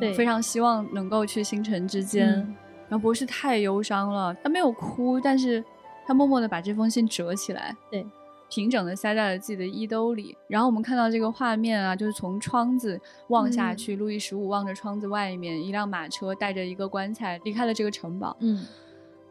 [0.00, 2.28] 对非常希望能够去星辰之间。
[2.34, 2.56] 嗯
[2.88, 5.64] 然后博士太忧伤了，他没有哭，但是
[6.06, 8.06] 他默默的把这封信折起来，对，
[8.48, 10.38] 平整的塞在了自己的衣兜里。
[10.46, 18.36] 然后我们看到这个画面啊，就是从窗子望下嗯去，路易十五望着窗子外面，一辆马车带着一个棺材离开了这个城堡。
[18.38, 18.64] 嗯，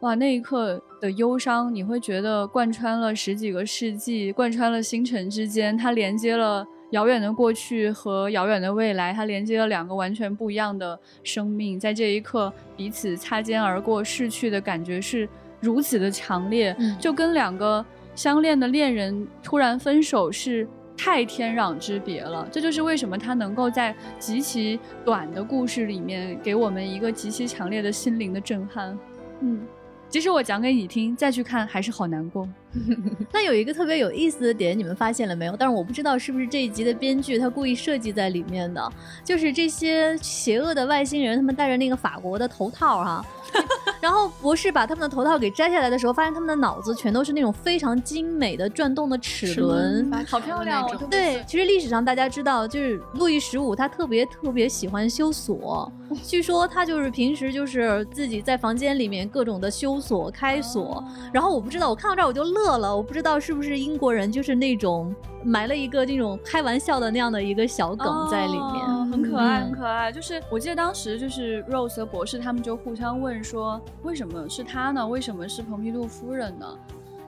[0.00, 15.28] 哇，那一刻的忧伤，你会觉得贯穿了十几个世纪，贯穿了星辰之间，它连接了遥远的过去和遥远的未来，它连接了两个完全不一样的生命，在这一刻彼此擦肩而过，逝去的感觉是
[15.60, 17.84] 如此的强烈，嗯就跟两个
[18.14, 20.66] 相恋的恋人突然分手是。
[20.98, 28.98] 太天壤之别了，这就是为什么他能够在极其短的故事里面给我们一个极其强烈的心灵的震撼。
[29.40, 29.60] 嗯，
[30.08, 32.48] 即使我讲给你听，再去看还是好难过。
[33.32, 35.56] 那有一个特别有意思的点，你们发现了没有？
[35.56, 38.92] 但是我不知道是不是这一集的编剧他故意设计在里面的，
[39.24, 43.24] 就是这些邪恶的外星人，他们戴着那个法国的头套哈、
[44.00, 50.10] 然后博士把他们的头套给摘下来的时候，发现他们的脑子全都是那种非常精美的转动的齿轮。
[50.26, 51.06] 好漂亮哦！
[51.10, 55.90] 对，其实历史上大家知道，就是路易十五他特别特别喜欢修锁，
[56.24, 61.02] 据说他就是平时就是自己在房间里面各种的修锁、开锁。
[61.32, 65.14] 然后我不知道，我看到这儿我就乐了，我不知道是不是英国人就是那种
[65.44, 70.10] 埋了一个那种开玩笑的那样的一个小梗在里面，哦很可爱，嗯很可爱。
[70.10, 75.06] 就是我记得当时就是 Rose 和博士他们就互相问说，为什么是他呢？
[75.06, 76.66] 为什么是蓬皮杜夫人呢？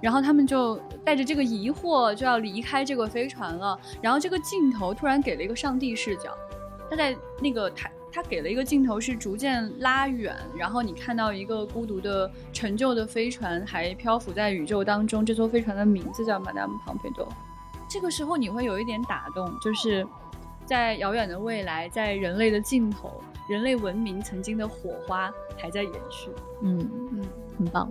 [0.00, 3.78] 然后他们就带着这个疑惑就要离开这个飞船了。
[4.00, 6.30] 然后这个镜头突然给了一个上帝视角，
[6.88, 17.28] 他在那个他他给了一个镜头是逐渐拉远，然后你看到一个孤独的陈旧的飞船还漂浮在宇宙当中，这艘飞船的名字叫 Madame Pompidou。
[17.88, 20.06] 这个时候你会有一点打动，就是
[20.64, 26.30] 在遥远的未来，在人类的尽头，人类文明曾经的火花还在延续。
[26.62, 26.78] 嗯
[27.12, 27.24] 嗯，
[27.56, 27.90] 很棒。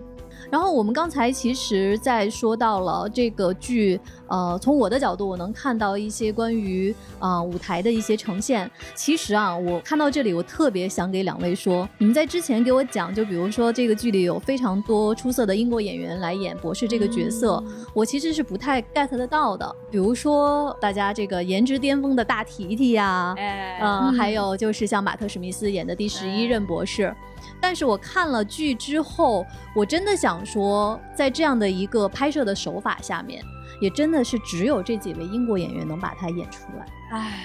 [0.50, 8.70] 然后我们刚才其实，在说到了这个剧，呃，从我的角度，我能看到一些关于啊、呃舞台的一些呈现。
[8.96, 17.62] 其实啊，我看到这里，我特别想给两位说，你们在之前给我讲，就比如说这个剧里有非常多出色的英国演员来演博士这个角色，
[17.94, 19.76] 我其实是不太 get 得到的。
[19.92, 27.14] 比如说大家这个颜值巅峰的大提提呀、哎，呃，还有就是像马特·史密斯演的第十一任博士。
[27.62, 29.46] 但是我看了剧之后，
[29.76, 33.44] 我真的想说，在这样的一个拍摄的手法下面，
[33.80, 37.40] 也真的是只有这几位英国演员能把它演出来，哎，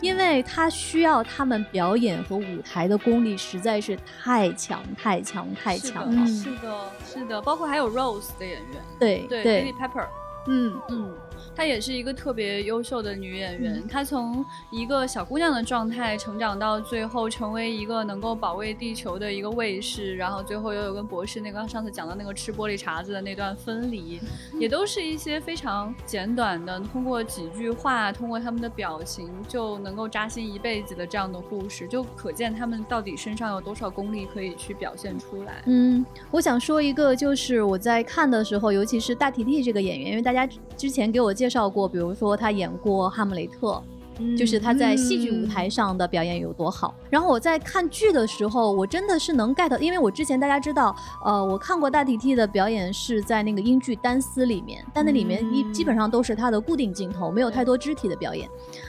[0.00, 6.12] 因为他需要他们表演和舞台的功力实在是太强、太强、太强。
[6.14, 6.26] 了。
[6.26, 9.72] 是的，是的，包括还有 Rose 的演员，对对对。
[9.72, 10.06] Lily Pepper，
[10.46, 11.14] 嗯，嗯，
[11.54, 13.86] 她也是一个特别优秀的女演员。
[13.88, 24.20] 她从一个小姑娘的状态成长到最后，成为一个能够保卫地球的一个卫士，然后最后又有跟博士那个上次讲到那个吃玻璃碴子的那段分离，
[24.58, 35.62] 也都是一些非常简短的，通过几句话，通过他们的表情就能够扎心一辈子的这样的故事，就可见他们到底身上有多少功力可以去表现出来。
[35.66, 43.68] 嗯，我想说一个，就是我在看的时候，尤其是大提提这个演员，因为大家之前给我介绍过，比如说他演过《哈姆雷特》。
[44.36, 46.94] 就是他在戏剧舞台上的表演有多好。
[47.08, 58.46] 然后我在看剧的时候，我真的是能 get，因为我之前大家知道，呃，我看过大提提的表演是在那个英剧《单丝》里面，但那里面一基本上都是他的固定镜头，没有太多肢体的表演。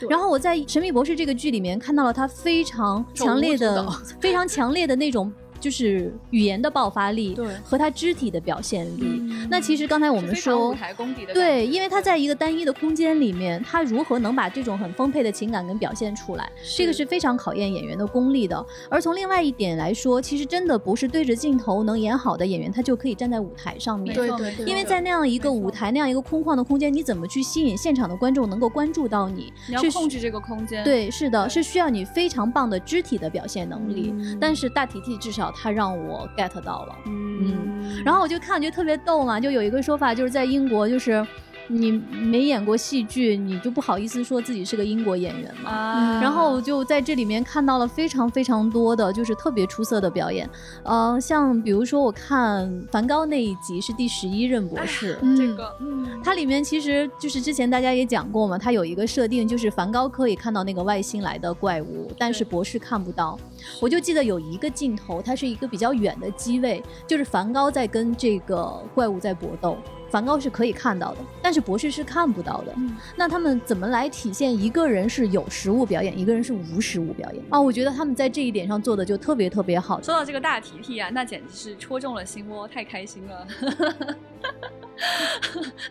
[0.09, 3.89] 然后我在《神秘博士》这个剧里面看到了他非常强烈的、
[4.19, 5.31] 非常强烈的那种。
[5.62, 9.22] 就是语言的爆发力，对，和他肢体的表现力。
[9.49, 18.66] 那其实刚才我们说，舞台功底的对，因为他在一个单一的空间里面，他如何能把这种很丰沛的情感跟表现出来，这个是非常考验演员的功力的。
[18.89, 24.16] 而从另外一点来说，其实真的不是对着镜头能演好的演员，他就可以站在舞台上面。
[24.16, 29.53] 对对对，因为在那样一个舞台、那样一个空旷的空间，你怎么去吸引现场的观众能够关注到你？
[29.68, 30.84] 你要控制这个空间。
[30.84, 34.14] 对，是的，是需要你非常棒的肢体的表现能力。
[34.39, 41.25] 但是大体体至少他让我 get 到了，嗯，然后我就看，就特别逗嘛，就有一个说法，就是在英国，就是
[41.72, 45.72] 你没演过戏剧，你就不好意思说自己是个英国演员嘛。
[45.72, 50.49] 啊，然后我就在这里面看到了非常非常多的就是特别出色的表演，
[50.84, 63.39] 呃，像比如说我看梵高那一集是第十一任博士，这个，嗯，它里面其实就是之前大家也讲过嘛，它有一个设定就是梵高可以看到那个外星来的怪物，但是博士看不到。
[63.80, 69.78] 我就记得有一个镜头，它是一个比较远的机位，就是梵高在跟这个怪物在搏斗，
[70.12, 72.76] 梵高是可以看到的，但是博士是看不到的。
[73.16, 77.59] 那他们怎么来体现一个人是有实物表演，一个人是无实物表演啊？
[77.59, 80.01] 我觉得他们在这一点上做的就特别特别好。
[80.01, 83.47] 说到这个大提提啊，那简直是戳中了心窝，太开心了。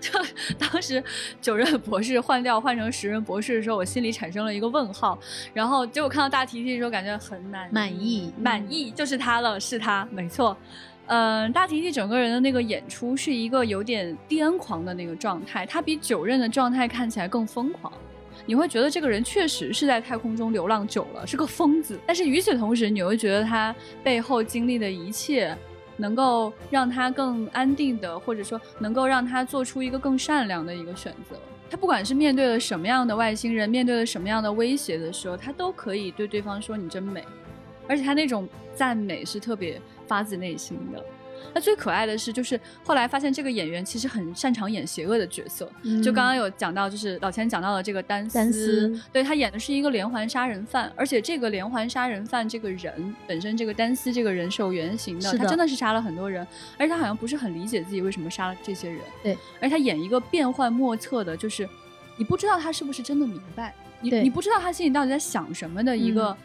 [0.01, 0.13] 就
[0.57, 1.03] 当时
[1.41, 5.19] 九任博士换掉换成十任博士的时候，我心里产生了一个问号。
[5.53, 10.57] 然后结果看到大提提的时候，感觉很满满意，满意就是他了，是他，没错。
[11.11, 17.93] 嗯，大提提整个人的那个演出是一个有点癫狂的那个状态，他比九任的状态看起来更疯狂。
[18.47, 21.99] 你会觉得这个人确实是在太空中流浪久了，是个疯子。
[22.07, 25.57] 但是与此同时，你会觉得他背后经历的一切。
[25.97, 31.37] 能够让他更安定的，或者说能够让他做出一个更善良的一个选择。
[31.69, 37.23] 他不管是面对了什么样的外星人，面对了什么样的威胁的时候，他都可以对对方说“你真美”，
[37.91, 41.05] 而且他那种赞美是特别发自内心的。
[41.53, 45.69] 那最可爱的是，就是后来发现这个演员其实很擅长演邪恶的角色。
[46.05, 56.47] 就刚刚有讲到，就是老钱讲到了这个丹斯，对他演的是一个连环杀人犯，而且这个连环杀人犯这个人本身，这个丹斯这个人是有原型的，他真的是杀了很多人，
[56.79, 59.01] 而且他好像不是很理解自己为什么杀了这些人。
[59.23, 61.69] 对，而他演一个变幻莫测的，就是
[62.17, 66.37] 你不知道他是不是真的明白，你你不知道他心里到底在想什么的一个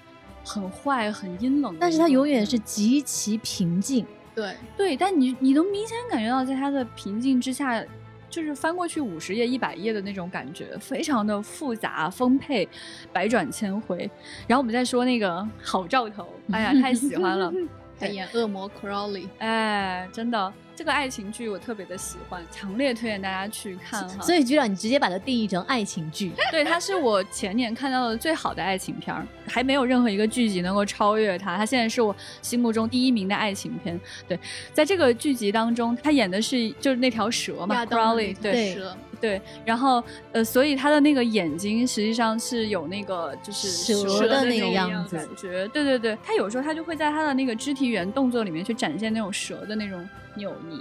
[0.45, 4.05] 很坏、很阴冷，但是他永远是极其平静。
[4.35, 7.83] 对对，但你你能明显感觉到，在他的平静之下，
[8.29, 12.67] 就是翻过去五十页、一百页的那种感觉，非常的复杂丰沛，
[13.11, 14.09] 百转千回。
[14.45, 17.51] 然后我们再说那个好兆头，哎呀，太喜欢了，
[17.99, 20.53] 他演恶魔 Crowley，哎，真的。
[20.75, 24.21] 这个爱情剧我特别的喜欢，强烈推荐大家去看哈。
[24.21, 31.55] 所以局长，你直接把它定义成爱情剧，对，它是我前年看到的最好的爱情片儿，还没有任何一个剧集能够超越它。
[31.55, 33.97] 它现在是我心目中第一名的爱情片。
[34.27, 34.37] 对，
[34.73, 39.41] 在这个剧集当中，他演的是就是那条蛇嘛，Crowley，对蛇，对。
[39.63, 40.03] 然后
[40.33, 45.65] 呃，所以他的那个眼睛实际上是有那个就是蛇的那个样子感觉。
[45.69, 50.05] 对对对，他有时候他就会在他的那个肢体语言动作里面去展现那种蛇的那种。
[50.35, 50.77] 扭捏，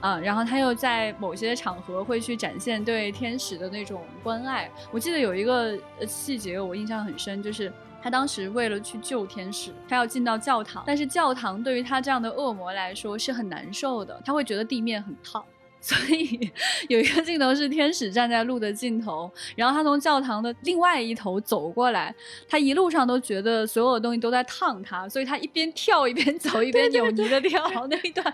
[0.00, 4.70] 啊，然后他又在某些场合会去展现对天使的那种关爱。
[4.90, 7.72] 我记得有一个细节我印象很深，就是
[8.02, 15.44] 他当时为了去救天使，他要进到教堂，但是教堂对于他这样的恶魔来说是很难受的，他会觉得地面很烫。
[15.82, 16.52] 所以
[16.90, 22.14] 有一个镜头是天使站在路的尽头，然后他从教堂的另外一头走过来，
[22.46, 28.30] 他一路上都觉得所有的东西都在烫他，所以他一边跳一边走，一边扭捏的跳那一段。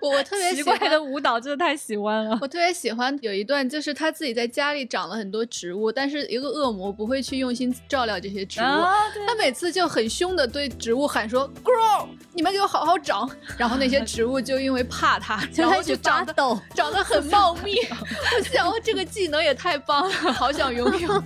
[0.00, 2.38] 我我特别奇喜欢怪的舞蹈真的太喜欢了。
[2.40, 8.94] 我特别喜欢有一段，就是他自己在家里长了很多植物，但是一个恶魔不会去用心照料这些植物，啊，
[9.26, 13.30] 他每次就很凶的对植物喊说 “grow”，你们给我好好长。
[13.56, 16.34] 然后那些 植物就因为怕他，就然后就长得。
[16.74, 17.76] 长得很茂密。
[17.90, 21.08] 我想，哦，这个技能也太棒了，好想拥有。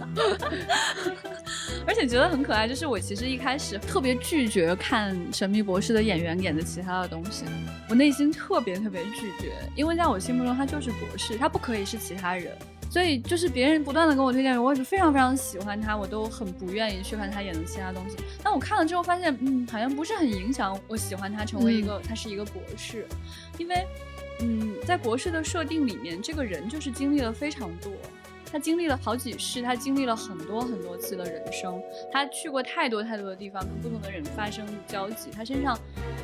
[1.87, 7.45] 而且觉得很可爱，就是我其实一开始特别拒绝看《神秘博士》的演员演的其他的东西，
[7.89, 12.55] 我内心特别特别拒绝，因为在我心目中他就是博士，他不可以是其他人。
[12.91, 18.17] 所以就是别人不断的跟我推荐，我也是非常非常喜欢他，我都很不愿意去看他演的其他东西。
[18.43, 23.07] 但我看了之后发现，嗯，好像不是很影响我喜欢他成为一个、他是一个博士，
[23.57, 23.87] 因为，
[24.41, 27.91] 嗯，在博士的设定里面，这个人就是经历了非常多。
[28.55, 31.83] 他经历了好几世，他经历了很多很多次的人生，
[32.13, 35.77] 他去过太多太多的地方，跟不同的人发生交集，他身上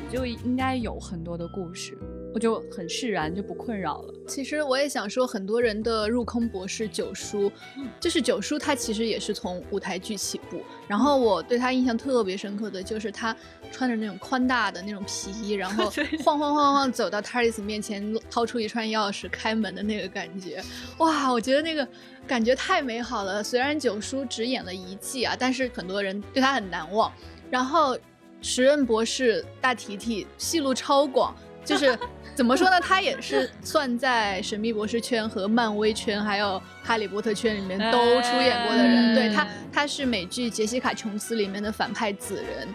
[0.09, 1.97] 也就应该有很多的故事，
[2.33, 4.13] 我就很释然，就不困扰了。
[4.29, 7.51] 其实我也想说，很多人的入坑博士九叔，
[7.99, 10.61] 就是九叔，他其实也是从舞台剧起步。
[10.87, 13.35] 然后我对他印象特别深刻的就是他
[13.73, 15.91] 穿着那种宽大的那种皮衣，然后
[16.23, 20.63] 晃晃晃晃走到 TARDIS 面前，掏出一串钥匙开门的那个感觉，
[20.99, 21.29] 哇！
[21.29, 21.87] 我觉得那个
[22.27, 23.43] 感觉太美好了。
[23.43, 27.11] 虽然九叔只演了一季啊，但是很多人对他很难忘。
[27.49, 27.97] 然后
[28.41, 31.97] 时任博士大提提戏路超广，就是
[32.33, 32.79] 怎么说呢？
[32.79, 39.09] 他也是算在神秘博士圈和漫威圈还有哈利波特圈里面都出演过的人。
[39.09, 42.67] 哎对他，他是美剧《杰西卡·琼斯》里面的反派紫人。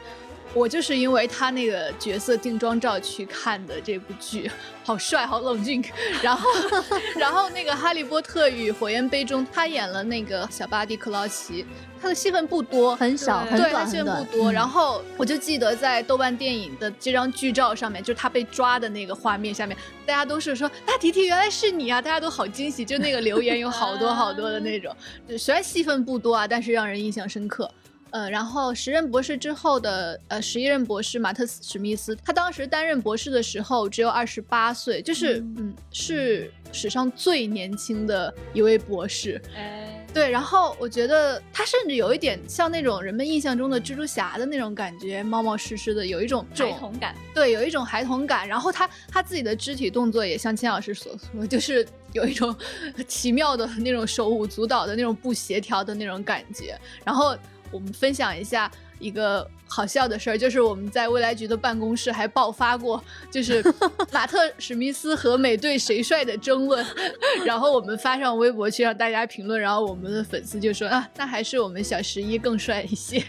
[0.56, 4.50] 我就是因为他那个角色定妆照去看的这部剧，
[4.82, 5.84] 好帅，好冷静。
[6.22, 6.48] 然后，
[7.14, 11.66] 然后那个《哈利波特与火焰杯》中，他演了那个小巴蒂·克劳奇，
[12.00, 14.36] 他的戏份不多，很少，很短对，他戏份不。
[14.38, 14.50] 多。
[14.50, 19.76] 嗯然后我就记得在豆瓣电影的这张剧照上面，就是他被抓的那个画面下面，
[20.06, 24.96] 大家都是说大提提原来是你啊，大家都好惊喜，就那个留言有好多好多的那种。
[25.28, 27.70] 就虽然戏份不多啊，但是让人印象深刻。
[28.16, 39.38] 呃，然后时任博士之后的呃十一任博士马特·史密斯，他当时担任博士的时候只有二十八岁，就是嗯是史上最年轻的一位博士。
[39.54, 48.48] 哎，对，然后我觉得他甚至有一点像那种人们印象中的蜘蛛侠的那种感觉，冒冒失失的，有一种孩童感，对，有一种孩童感。
[48.48, 52.56] 然后他他自己的肢体动作也像千老师所说， 就是有一种
[53.06, 56.74] 奇妙的那种手舞足蹈的那种不协调的那种感觉。
[57.04, 57.36] 然后
[57.70, 63.62] 我们分享一下一个好笑的事儿，就是我们在未来局的办公室还爆发过，就是
[64.12, 66.84] 马特史密斯和美队谁帅的争论。
[67.44, 73.22] 然后我们发上微博去让大家评论，然后我们的粉丝就说啊，那还是我们小十一更帅一些。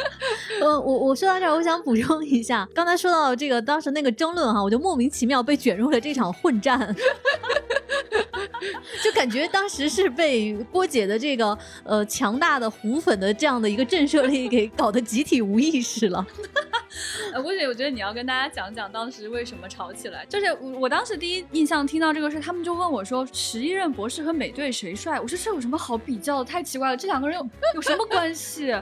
[0.60, 6.94] 呃，我我说到这儿，我想补充一下，刚才说到这个当时那个争论哈，我就莫名其妙被卷入了这场混战，
[9.02, 16.26] 就感觉当时是被波姐的这个呃强大的虎粉的这样的一个震慑力给搞得集体无意历史了。
[17.32, 20.26] 呃，估计我觉得你要跟大家讲讲当时为什么吵起来。
[20.26, 25.20] 就是我我当时第一印象听到这个事，他们就问我说，十一任博士和美队谁帅？
[25.20, 26.44] 我说这有什么好比较的？
[26.44, 28.74] 太奇怪了，这两个人有有什么关系？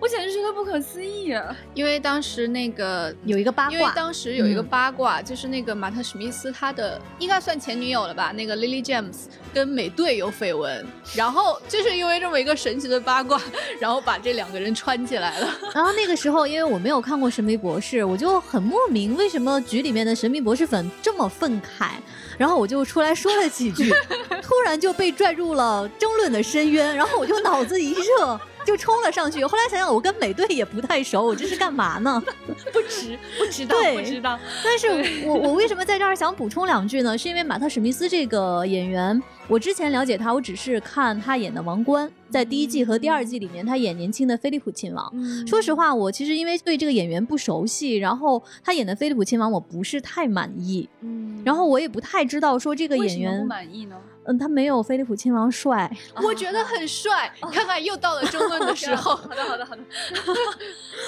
[0.00, 1.32] 我简直觉得不可思议。
[1.32, 8.32] 啊因为当时那个有一个八卦因为，当时有一个嗯八卦，就是那个马特史密斯他的应该算前女友了吧？
[8.32, 10.84] 那个 Lily James 跟美队有绯闻，
[11.14, 13.40] 然后就是因为这么一个神奇的八卦，
[13.78, 15.48] 然后把这两个人串起来了。
[15.74, 21.90] 然后那个时候，因为我没有看过《神秘博士》，我就很莫名为什么局里面的神秘博士粉这么愤慨，
[22.36, 23.92] 然后我就出来说了几句，
[24.42, 28.40] 突然就被拽入了争论的深渊，然后我就脑子一热。
[28.68, 32.22] 就冲了上去，后来想想，我跟美队也不太熟，我这是干嘛呢？
[32.70, 34.38] 不值，不知道，对不知道。
[34.62, 37.16] 但是我我为什么在这儿想补充两句呢？
[37.16, 45.10] 是因为马特史密斯这个演员，我之前了解他，我只是看他演的王冠，在第一季和第二季里面，他演年轻的菲利普亲王。
[45.46, 53.96] 说实话，我其实因为对这个演员不熟悉，然后他演的菲利普亲王我不是太满意，嗯然后我也不太知道说这个演为什么不员，满意呢？
[54.28, 55.90] 嗯，他没有菲利普亲王帅。
[56.22, 59.16] 我觉得很帅， 你看看又到了争论的时候。
[59.16, 59.82] 好的，好的，好的。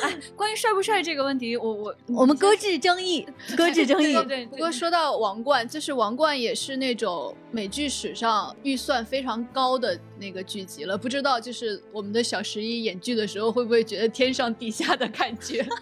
[0.03, 4.25] 哎，关于帅不帅这个问题，我我我们搁置争议，搁置争议对。
[4.25, 10.97] 对对，不过说到王冠，就是王冠也是那种美剧史上预算非常高的那个剧集了。
[10.97, 15.67] 不知道就是我们的小十一演剧的时候会不会觉得天上地下的感觉？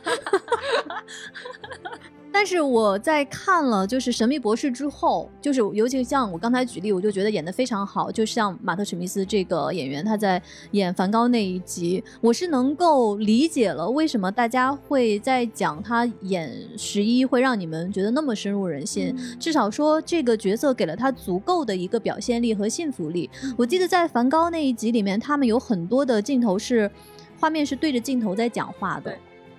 [2.32, 8.12] 但是我在看了就是《神秘博士》之后，就是尤其像我刚才举例，我就觉得演的非常好。
[8.12, 19.12] 就像马特·史密斯这个演员，他在演梵高那一集，我是能够理解了为什么大家会在讲他演十一会让你们觉得那么深入人心。
[19.40, 23.28] 至少说这个角色给了他足够的一个表现力和信服力。
[23.56, 26.90] 我记得在梵高那一集里面，他们有很多的镜头是
[27.40, 29.12] 画面是对着镜头在讲话的。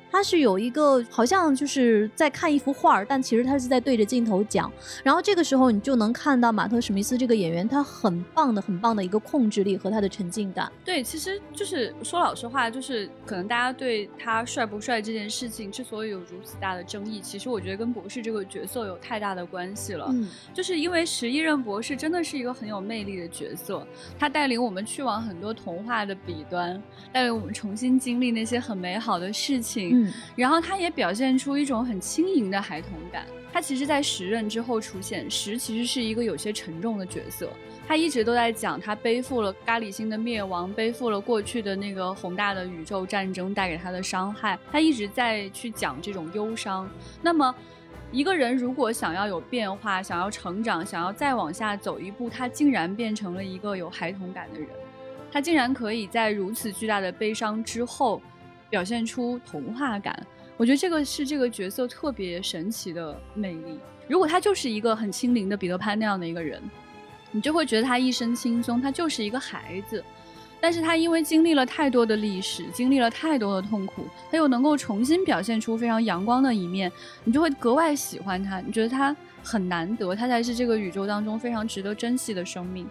[0.10, 4.72] 对他是有一个好像就是在看一幅画儿，但其实他是在对着镜头讲。
[5.04, 10.72] 然后这个时候你就能看到马特·史密斯这个演员他很棒的、很棒的一个控制力和他的沉浸感。
[10.84, 20.08] 对，其实就是说老实话，就是可能大家对他帅不帅这件事情之所以有如此大的争议，其实我觉得跟博士这个角色有太大的关系了。
[20.10, 23.86] 嗯，就是因为十一任博士真的是一个很有魅力的角色，
[24.18, 26.82] 他带领我们去往很多童话的彼端，
[27.14, 29.90] 带领我们重新经历那些很美好的事情。
[29.94, 29.99] 嗯，
[30.36, 33.26] 然后他也表现出一种很轻盈的孩童感。
[33.52, 37.50] 他其实，在时任之后出现，时其实是一个有些沉重的角色。
[37.88, 44.60] 他一直都在讲，他背负了咖喱星的灭亡，背负了过去的那个宏大的宇宙战争带给他的伤害。
[44.72, 46.88] 他一直在去讲这种忧伤。
[47.24, 47.54] 那么，
[48.12, 54.70] 一个人如果想要有变化，想要成长，想要再往下走一步，他竟然变成了一个有孩童感的人。
[55.32, 58.22] 他竟然可以在如此巨大的悲伤之后，
[58.70, 60.26] 表现出童话感。
[60.58, 63.80] 我觉得这个是这个角色特别神奇的魅力。
[64.08, 66.62] 如果他就是一个很轻灵的彼得潘那样的一个人，
[67.32, 70.04] 你就会觉得他一身轻松，他就是一个孩子。
[70.62, 76.92] 但是他因为经历了太多的历史，经历了太多的痛苦，他又能够重新表现出非常阳光的一面，
[77.24, 78.60] 你就会格外喜欢他。
[78.60, 82.86] 你觉得他很难得，他才是这个宇宙当中非常值得珍惜的生命，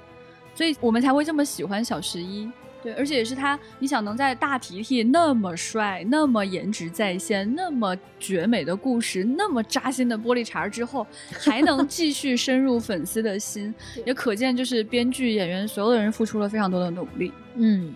[0.54, 2.50] 所以我们才会这么喜欢小十一。
[2.82, 13.74] 对，而且也是他，你想能在大提提那么帅、那么颜值在线、那么绝美的故事、那么扎心的玻璃碴儿之后，还能继续深入粉丝的心，
[14.06, 17.32] 也可见就是编剧、演员所有的人付出了非常多的努力。
[17.56, 17.92] 嗯，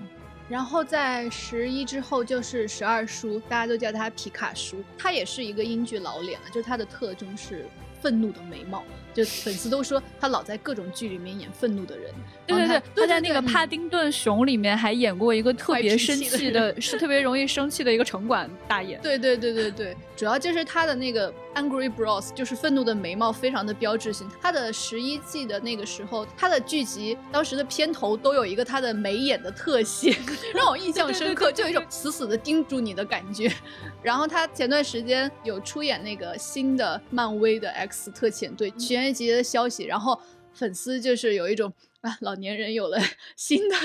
[0.48, 7.66] 然后在十一之后就是十二叔，大家都叫他皮卡叔，他也是一个英剧老脸了，就是他的特征是
[8.00, 8.82] 愤怒的眉毛，
[9.14, 12.12] 就粉丝都说他老在各种剧里面演愤怒的人。
[12.46, 18.98] 对对对，他在那个《帕帕丁顿熊》里面还演过一个特别生气的，是特别容易生气的一个城管大爷。
[19.02, 24.28] 对对对对对，主要就是他的那个 angry brows，就是愤怒的眉毛，非常的标志性。
[24.40, 30.16] 他的十一季的那个时候，他的剧集当时的片头都有一个他的眉眼的特写，
[30.54, 33.52] 让我印象深刻，就有一种死死的盯住你的感觉。
[34.02, 40.20] 然后他前段时间有出演那个新的漫威的 X 特遣队全员集结的消息，然后
[40.52, 41.72] 粉丝就是有一种。
[42.02, 42.98] 啊，老年人有了
[43.36, 43.76] 新的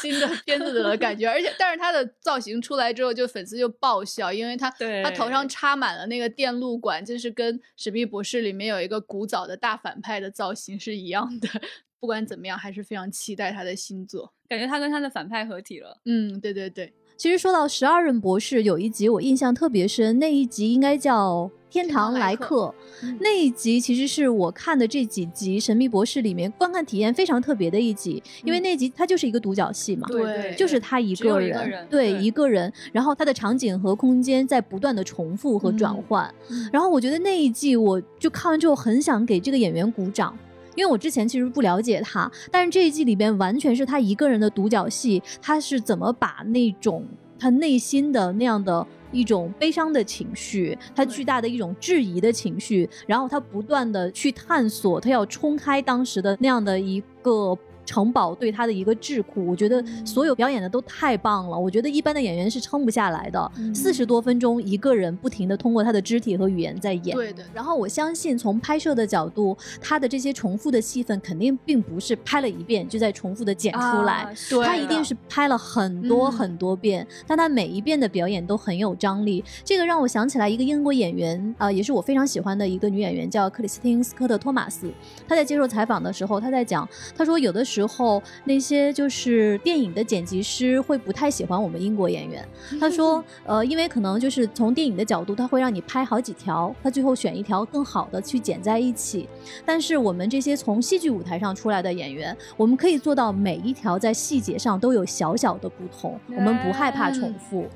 [0.00, 11.48] 新的片子的感觉，而且但是他的造型出来之后，就粉丝就爆笑，因为他对他头上插满了那个电路管，就是跟《史密博士》里面有一个古早的大反派的造型是一样的。
[12.00, 14.32] 不管怎么样，还是非常期待他的新作。
[14.48, 16.00] 感觉他跟他的反派合体了。
[16.04, 22.66] 嗯，对对对，其实说到十二任博士，有一集我印象特别深，那一集应该叫《天堂来客》。
[23.02, 30.06] 嗯那一集其实是我看的这几集《神秘博士》里面观看体验非常特别的一集，因为那集它就是一个独角戏嘛。
[30.08, 40.38] 对就是他一个人，个人对对一个人，然后他的场景和空间在不断的重复和转换，嗯然后我觉得那一季我就看完之后很想给这个演员鼓掌。
[40.78, 47.04] 因为我之前其实不了解他，但是这一季里边完全是他一个人的独角戏，他是怎么把那种
[47.36, 57.58] 他内心的那样的一种悲伤的情绪，他巨大的一种质疑的情绪，然后他不断的去探索，他要冲开当时的那样的一个。
[57.88, 61.58] 城堡对他的一个智库，我觉得所有表演的都太棒了。
[61.58, 67.16] 我觉得一般的演员是撑不下来的，四十多分钟一个人不停的通过他的肢体和语言在演。
[67.16, 67.42] 对的。
[67.54, 79.42] 然后我相信从拍摄的角度，他的这些重复的戏份肯定并不是拍了一遍就在重复的剪出来，他一定是拍了很多嗯很多遍，但他每一遍的表演都很有张力。
[79.64, 84.90] 这个让我想起来一个英国演员，啊、也是我非常喜欢的一个女演员，叫克里斯汀·斯科特·托马斯。
[85.26, 86.86] 她在接受采访的时候，她在讲，
[87.16, 92.46] 她说有的时候那些就是电影的剪辑师会不太喜欢我们英国演员。
[92.80, 99.28] 他说， 呃，因为可能就是从电影的角度，他会让你拍好几条，他最后选一条更好的去剪在一起。
[99.64, 107.66] 但是我们这些从戏剧舞台上出来的演员，我们可以做到每一条在细节上都有小小的不同，我们不害怕重复。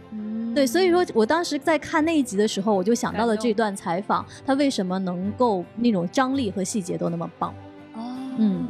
[0.55, 7.55] 对，所以说我当时在看那一集的时候，我就想到了这段采访，他为什么能够那种张力和细节都那么棒？
[7.95, 8.03] 哦，
[8.37, 8.69] 嗯，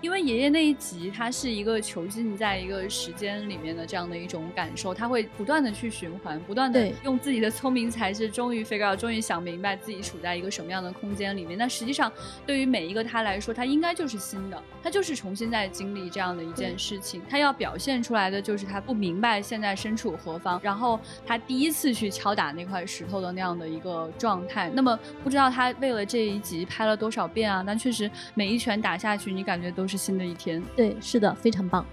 [0.00, 11.58] 因为爷爷那一集，他是一个囚禁在一个时间里面的这样的一种感受，他会不断的去循环，不断的用自己的聪明才智，终于 figure out，终于想明白自己处在一个什么样的空间里面。
[11.58, 12.10] 那实际上，
[12.46, 17.20] 对于每一个他来说，他应该就是新的，他就是重新在经历这样的一件事情。
[17.28, 24.70] 他要表现出来的就是他不明白现在身处何方，然后他第一次去敲打那块石头的那样的一个状态。
[24.74, 27.62] 那么不知道他为了这一集拍了多少遍啊？
[27.66, 30.62] 但确实每一拳打下去，你感觉都是新的一天。
[30.76, 31.84] 对，是的，非常棒。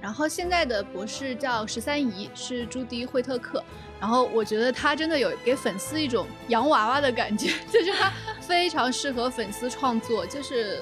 [0.00, 3.64] 然后现在的博士叫十三姨，是朱迪·惠特克。
[4.00, 10.26] 然后我觉得她真的有给粉丝一种洋娃娃的感觉， 就是她非常适合粉丝创作。
[10.26, 10.80] 就是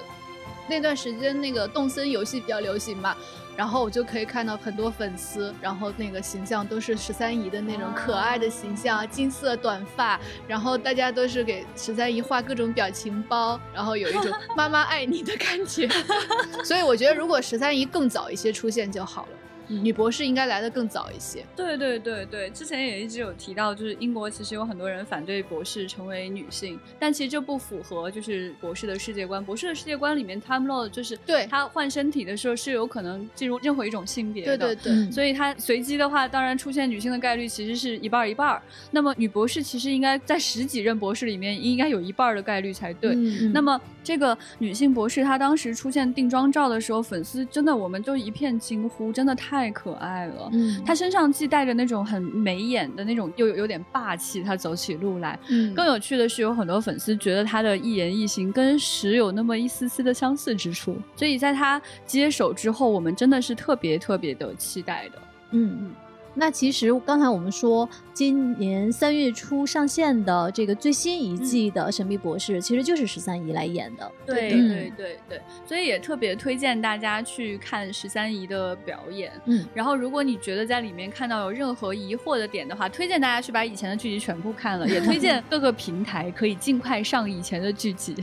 [0.69, 3.17] 那段时间那个动森游戏比较流行嘛，
[3.57, 14.27] 然后我就可以看到很多粉丝，然后那个形象都是十三姨的那种可爱的形象，金色短发，然后大家都是给十三姨画各种表情包，然后有一种
[14.57, 15.89] 妈妈爱你的感觉。
[16.65, 19.29] 所以我觉得如果十三姨更早一些出现就好了。
[19.69, 21.45] 女博士应该来的更早一些。
[21.57, 29.45] 对对对对，之前也一直有提到，就是英国其实有很多人反对博士成为女性，但其实这不符合就是博士的世界观。
[29.45, 34.57] 博士的世界观里面，Time Lord 就是对他换身体的时候是有可能进入任何一种性别的。
[34.57, 38.63] 对对对，嗯所以他随机的话，当然出现女性的概率其实是一半儿一半儿。
[38.91, 43.13] 那么女博士其实应该在十几任博士里面，应该有一半儿的概率才对。
[43.15, 50.49] 嗯那么这个女性博士，她当时出现定妆照的时候，粉丝真的我们就一片惊呼，真的太可爱了。
[50.53, 55.39] 嗯，她身上既带着那种很眉眼的那种，又有有点霸气，她走起路来。
[55.49, 65.19] 嗯更有趣的是，有很多粉丝觉得她的一言一行跟石有那么一丝丝的相似之处，所以在她接手之后，我们真的是特别特别的期待的。
[65.53, 65.91] 嗯嗯。
[66.35, 74.11] 那其实刚才我们说，今年三月初上线的这个最新一季的《神秘博士》，其实就是十三姨来演的。
[74.25, 79.31] 对对对对对，所以也特别推荐大家去看十三姨的表演。
[79.45, 88.17] 嗯，然后如果你觉得在里面看到有任何疑惑的点的话，推荐大家去把以前的剧集全部看了，也推荐 各个平台可以尽快上以前的剧集。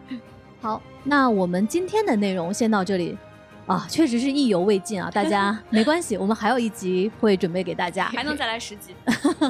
[0.60, 3.16] 好，那我们今天的内容先到这里。
[3.66, 5.10] 啊，确实是意犹未尽啊！
[5.10, 8.04] 大家 没关系，我们还有一集会准备给大家。
[8.06, 8.94] 还能再来十集。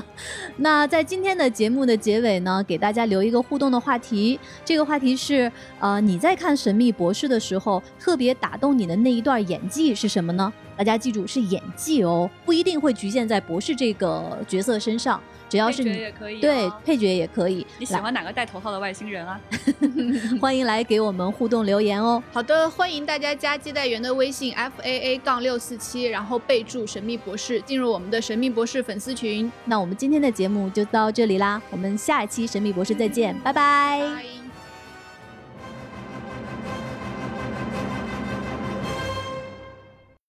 [0.57, 4.41] 那在今天的节目的结尾呢，给大家留一个互动的话题。
[4.65, 10.51] 这个话题是，呃，你在看《神秘博士》的时候，特别打动你的那一段演技是什么呢？
[10.79, 17.67] 大家记住是演技哦，不一定会局限在博士这个角色身上，只要是配角你也可以、哦，对配角也可以。
[17.79, 19.41] 你喜欢哪个戴头套的外星人啊？
[20.41, 22.23] 欢迎来给我们互动留言哦。
[22.33, 29.51] 好的，欢迎大家加接待员的微信 f a a 杠六四七，然后备注“神秘博士”，进入我们的神秘博士粉丝群。
[29.65, 34.36] 那我们今天的节目就到这里啦，我们下一期《神秘博士》再见，拜拜拜。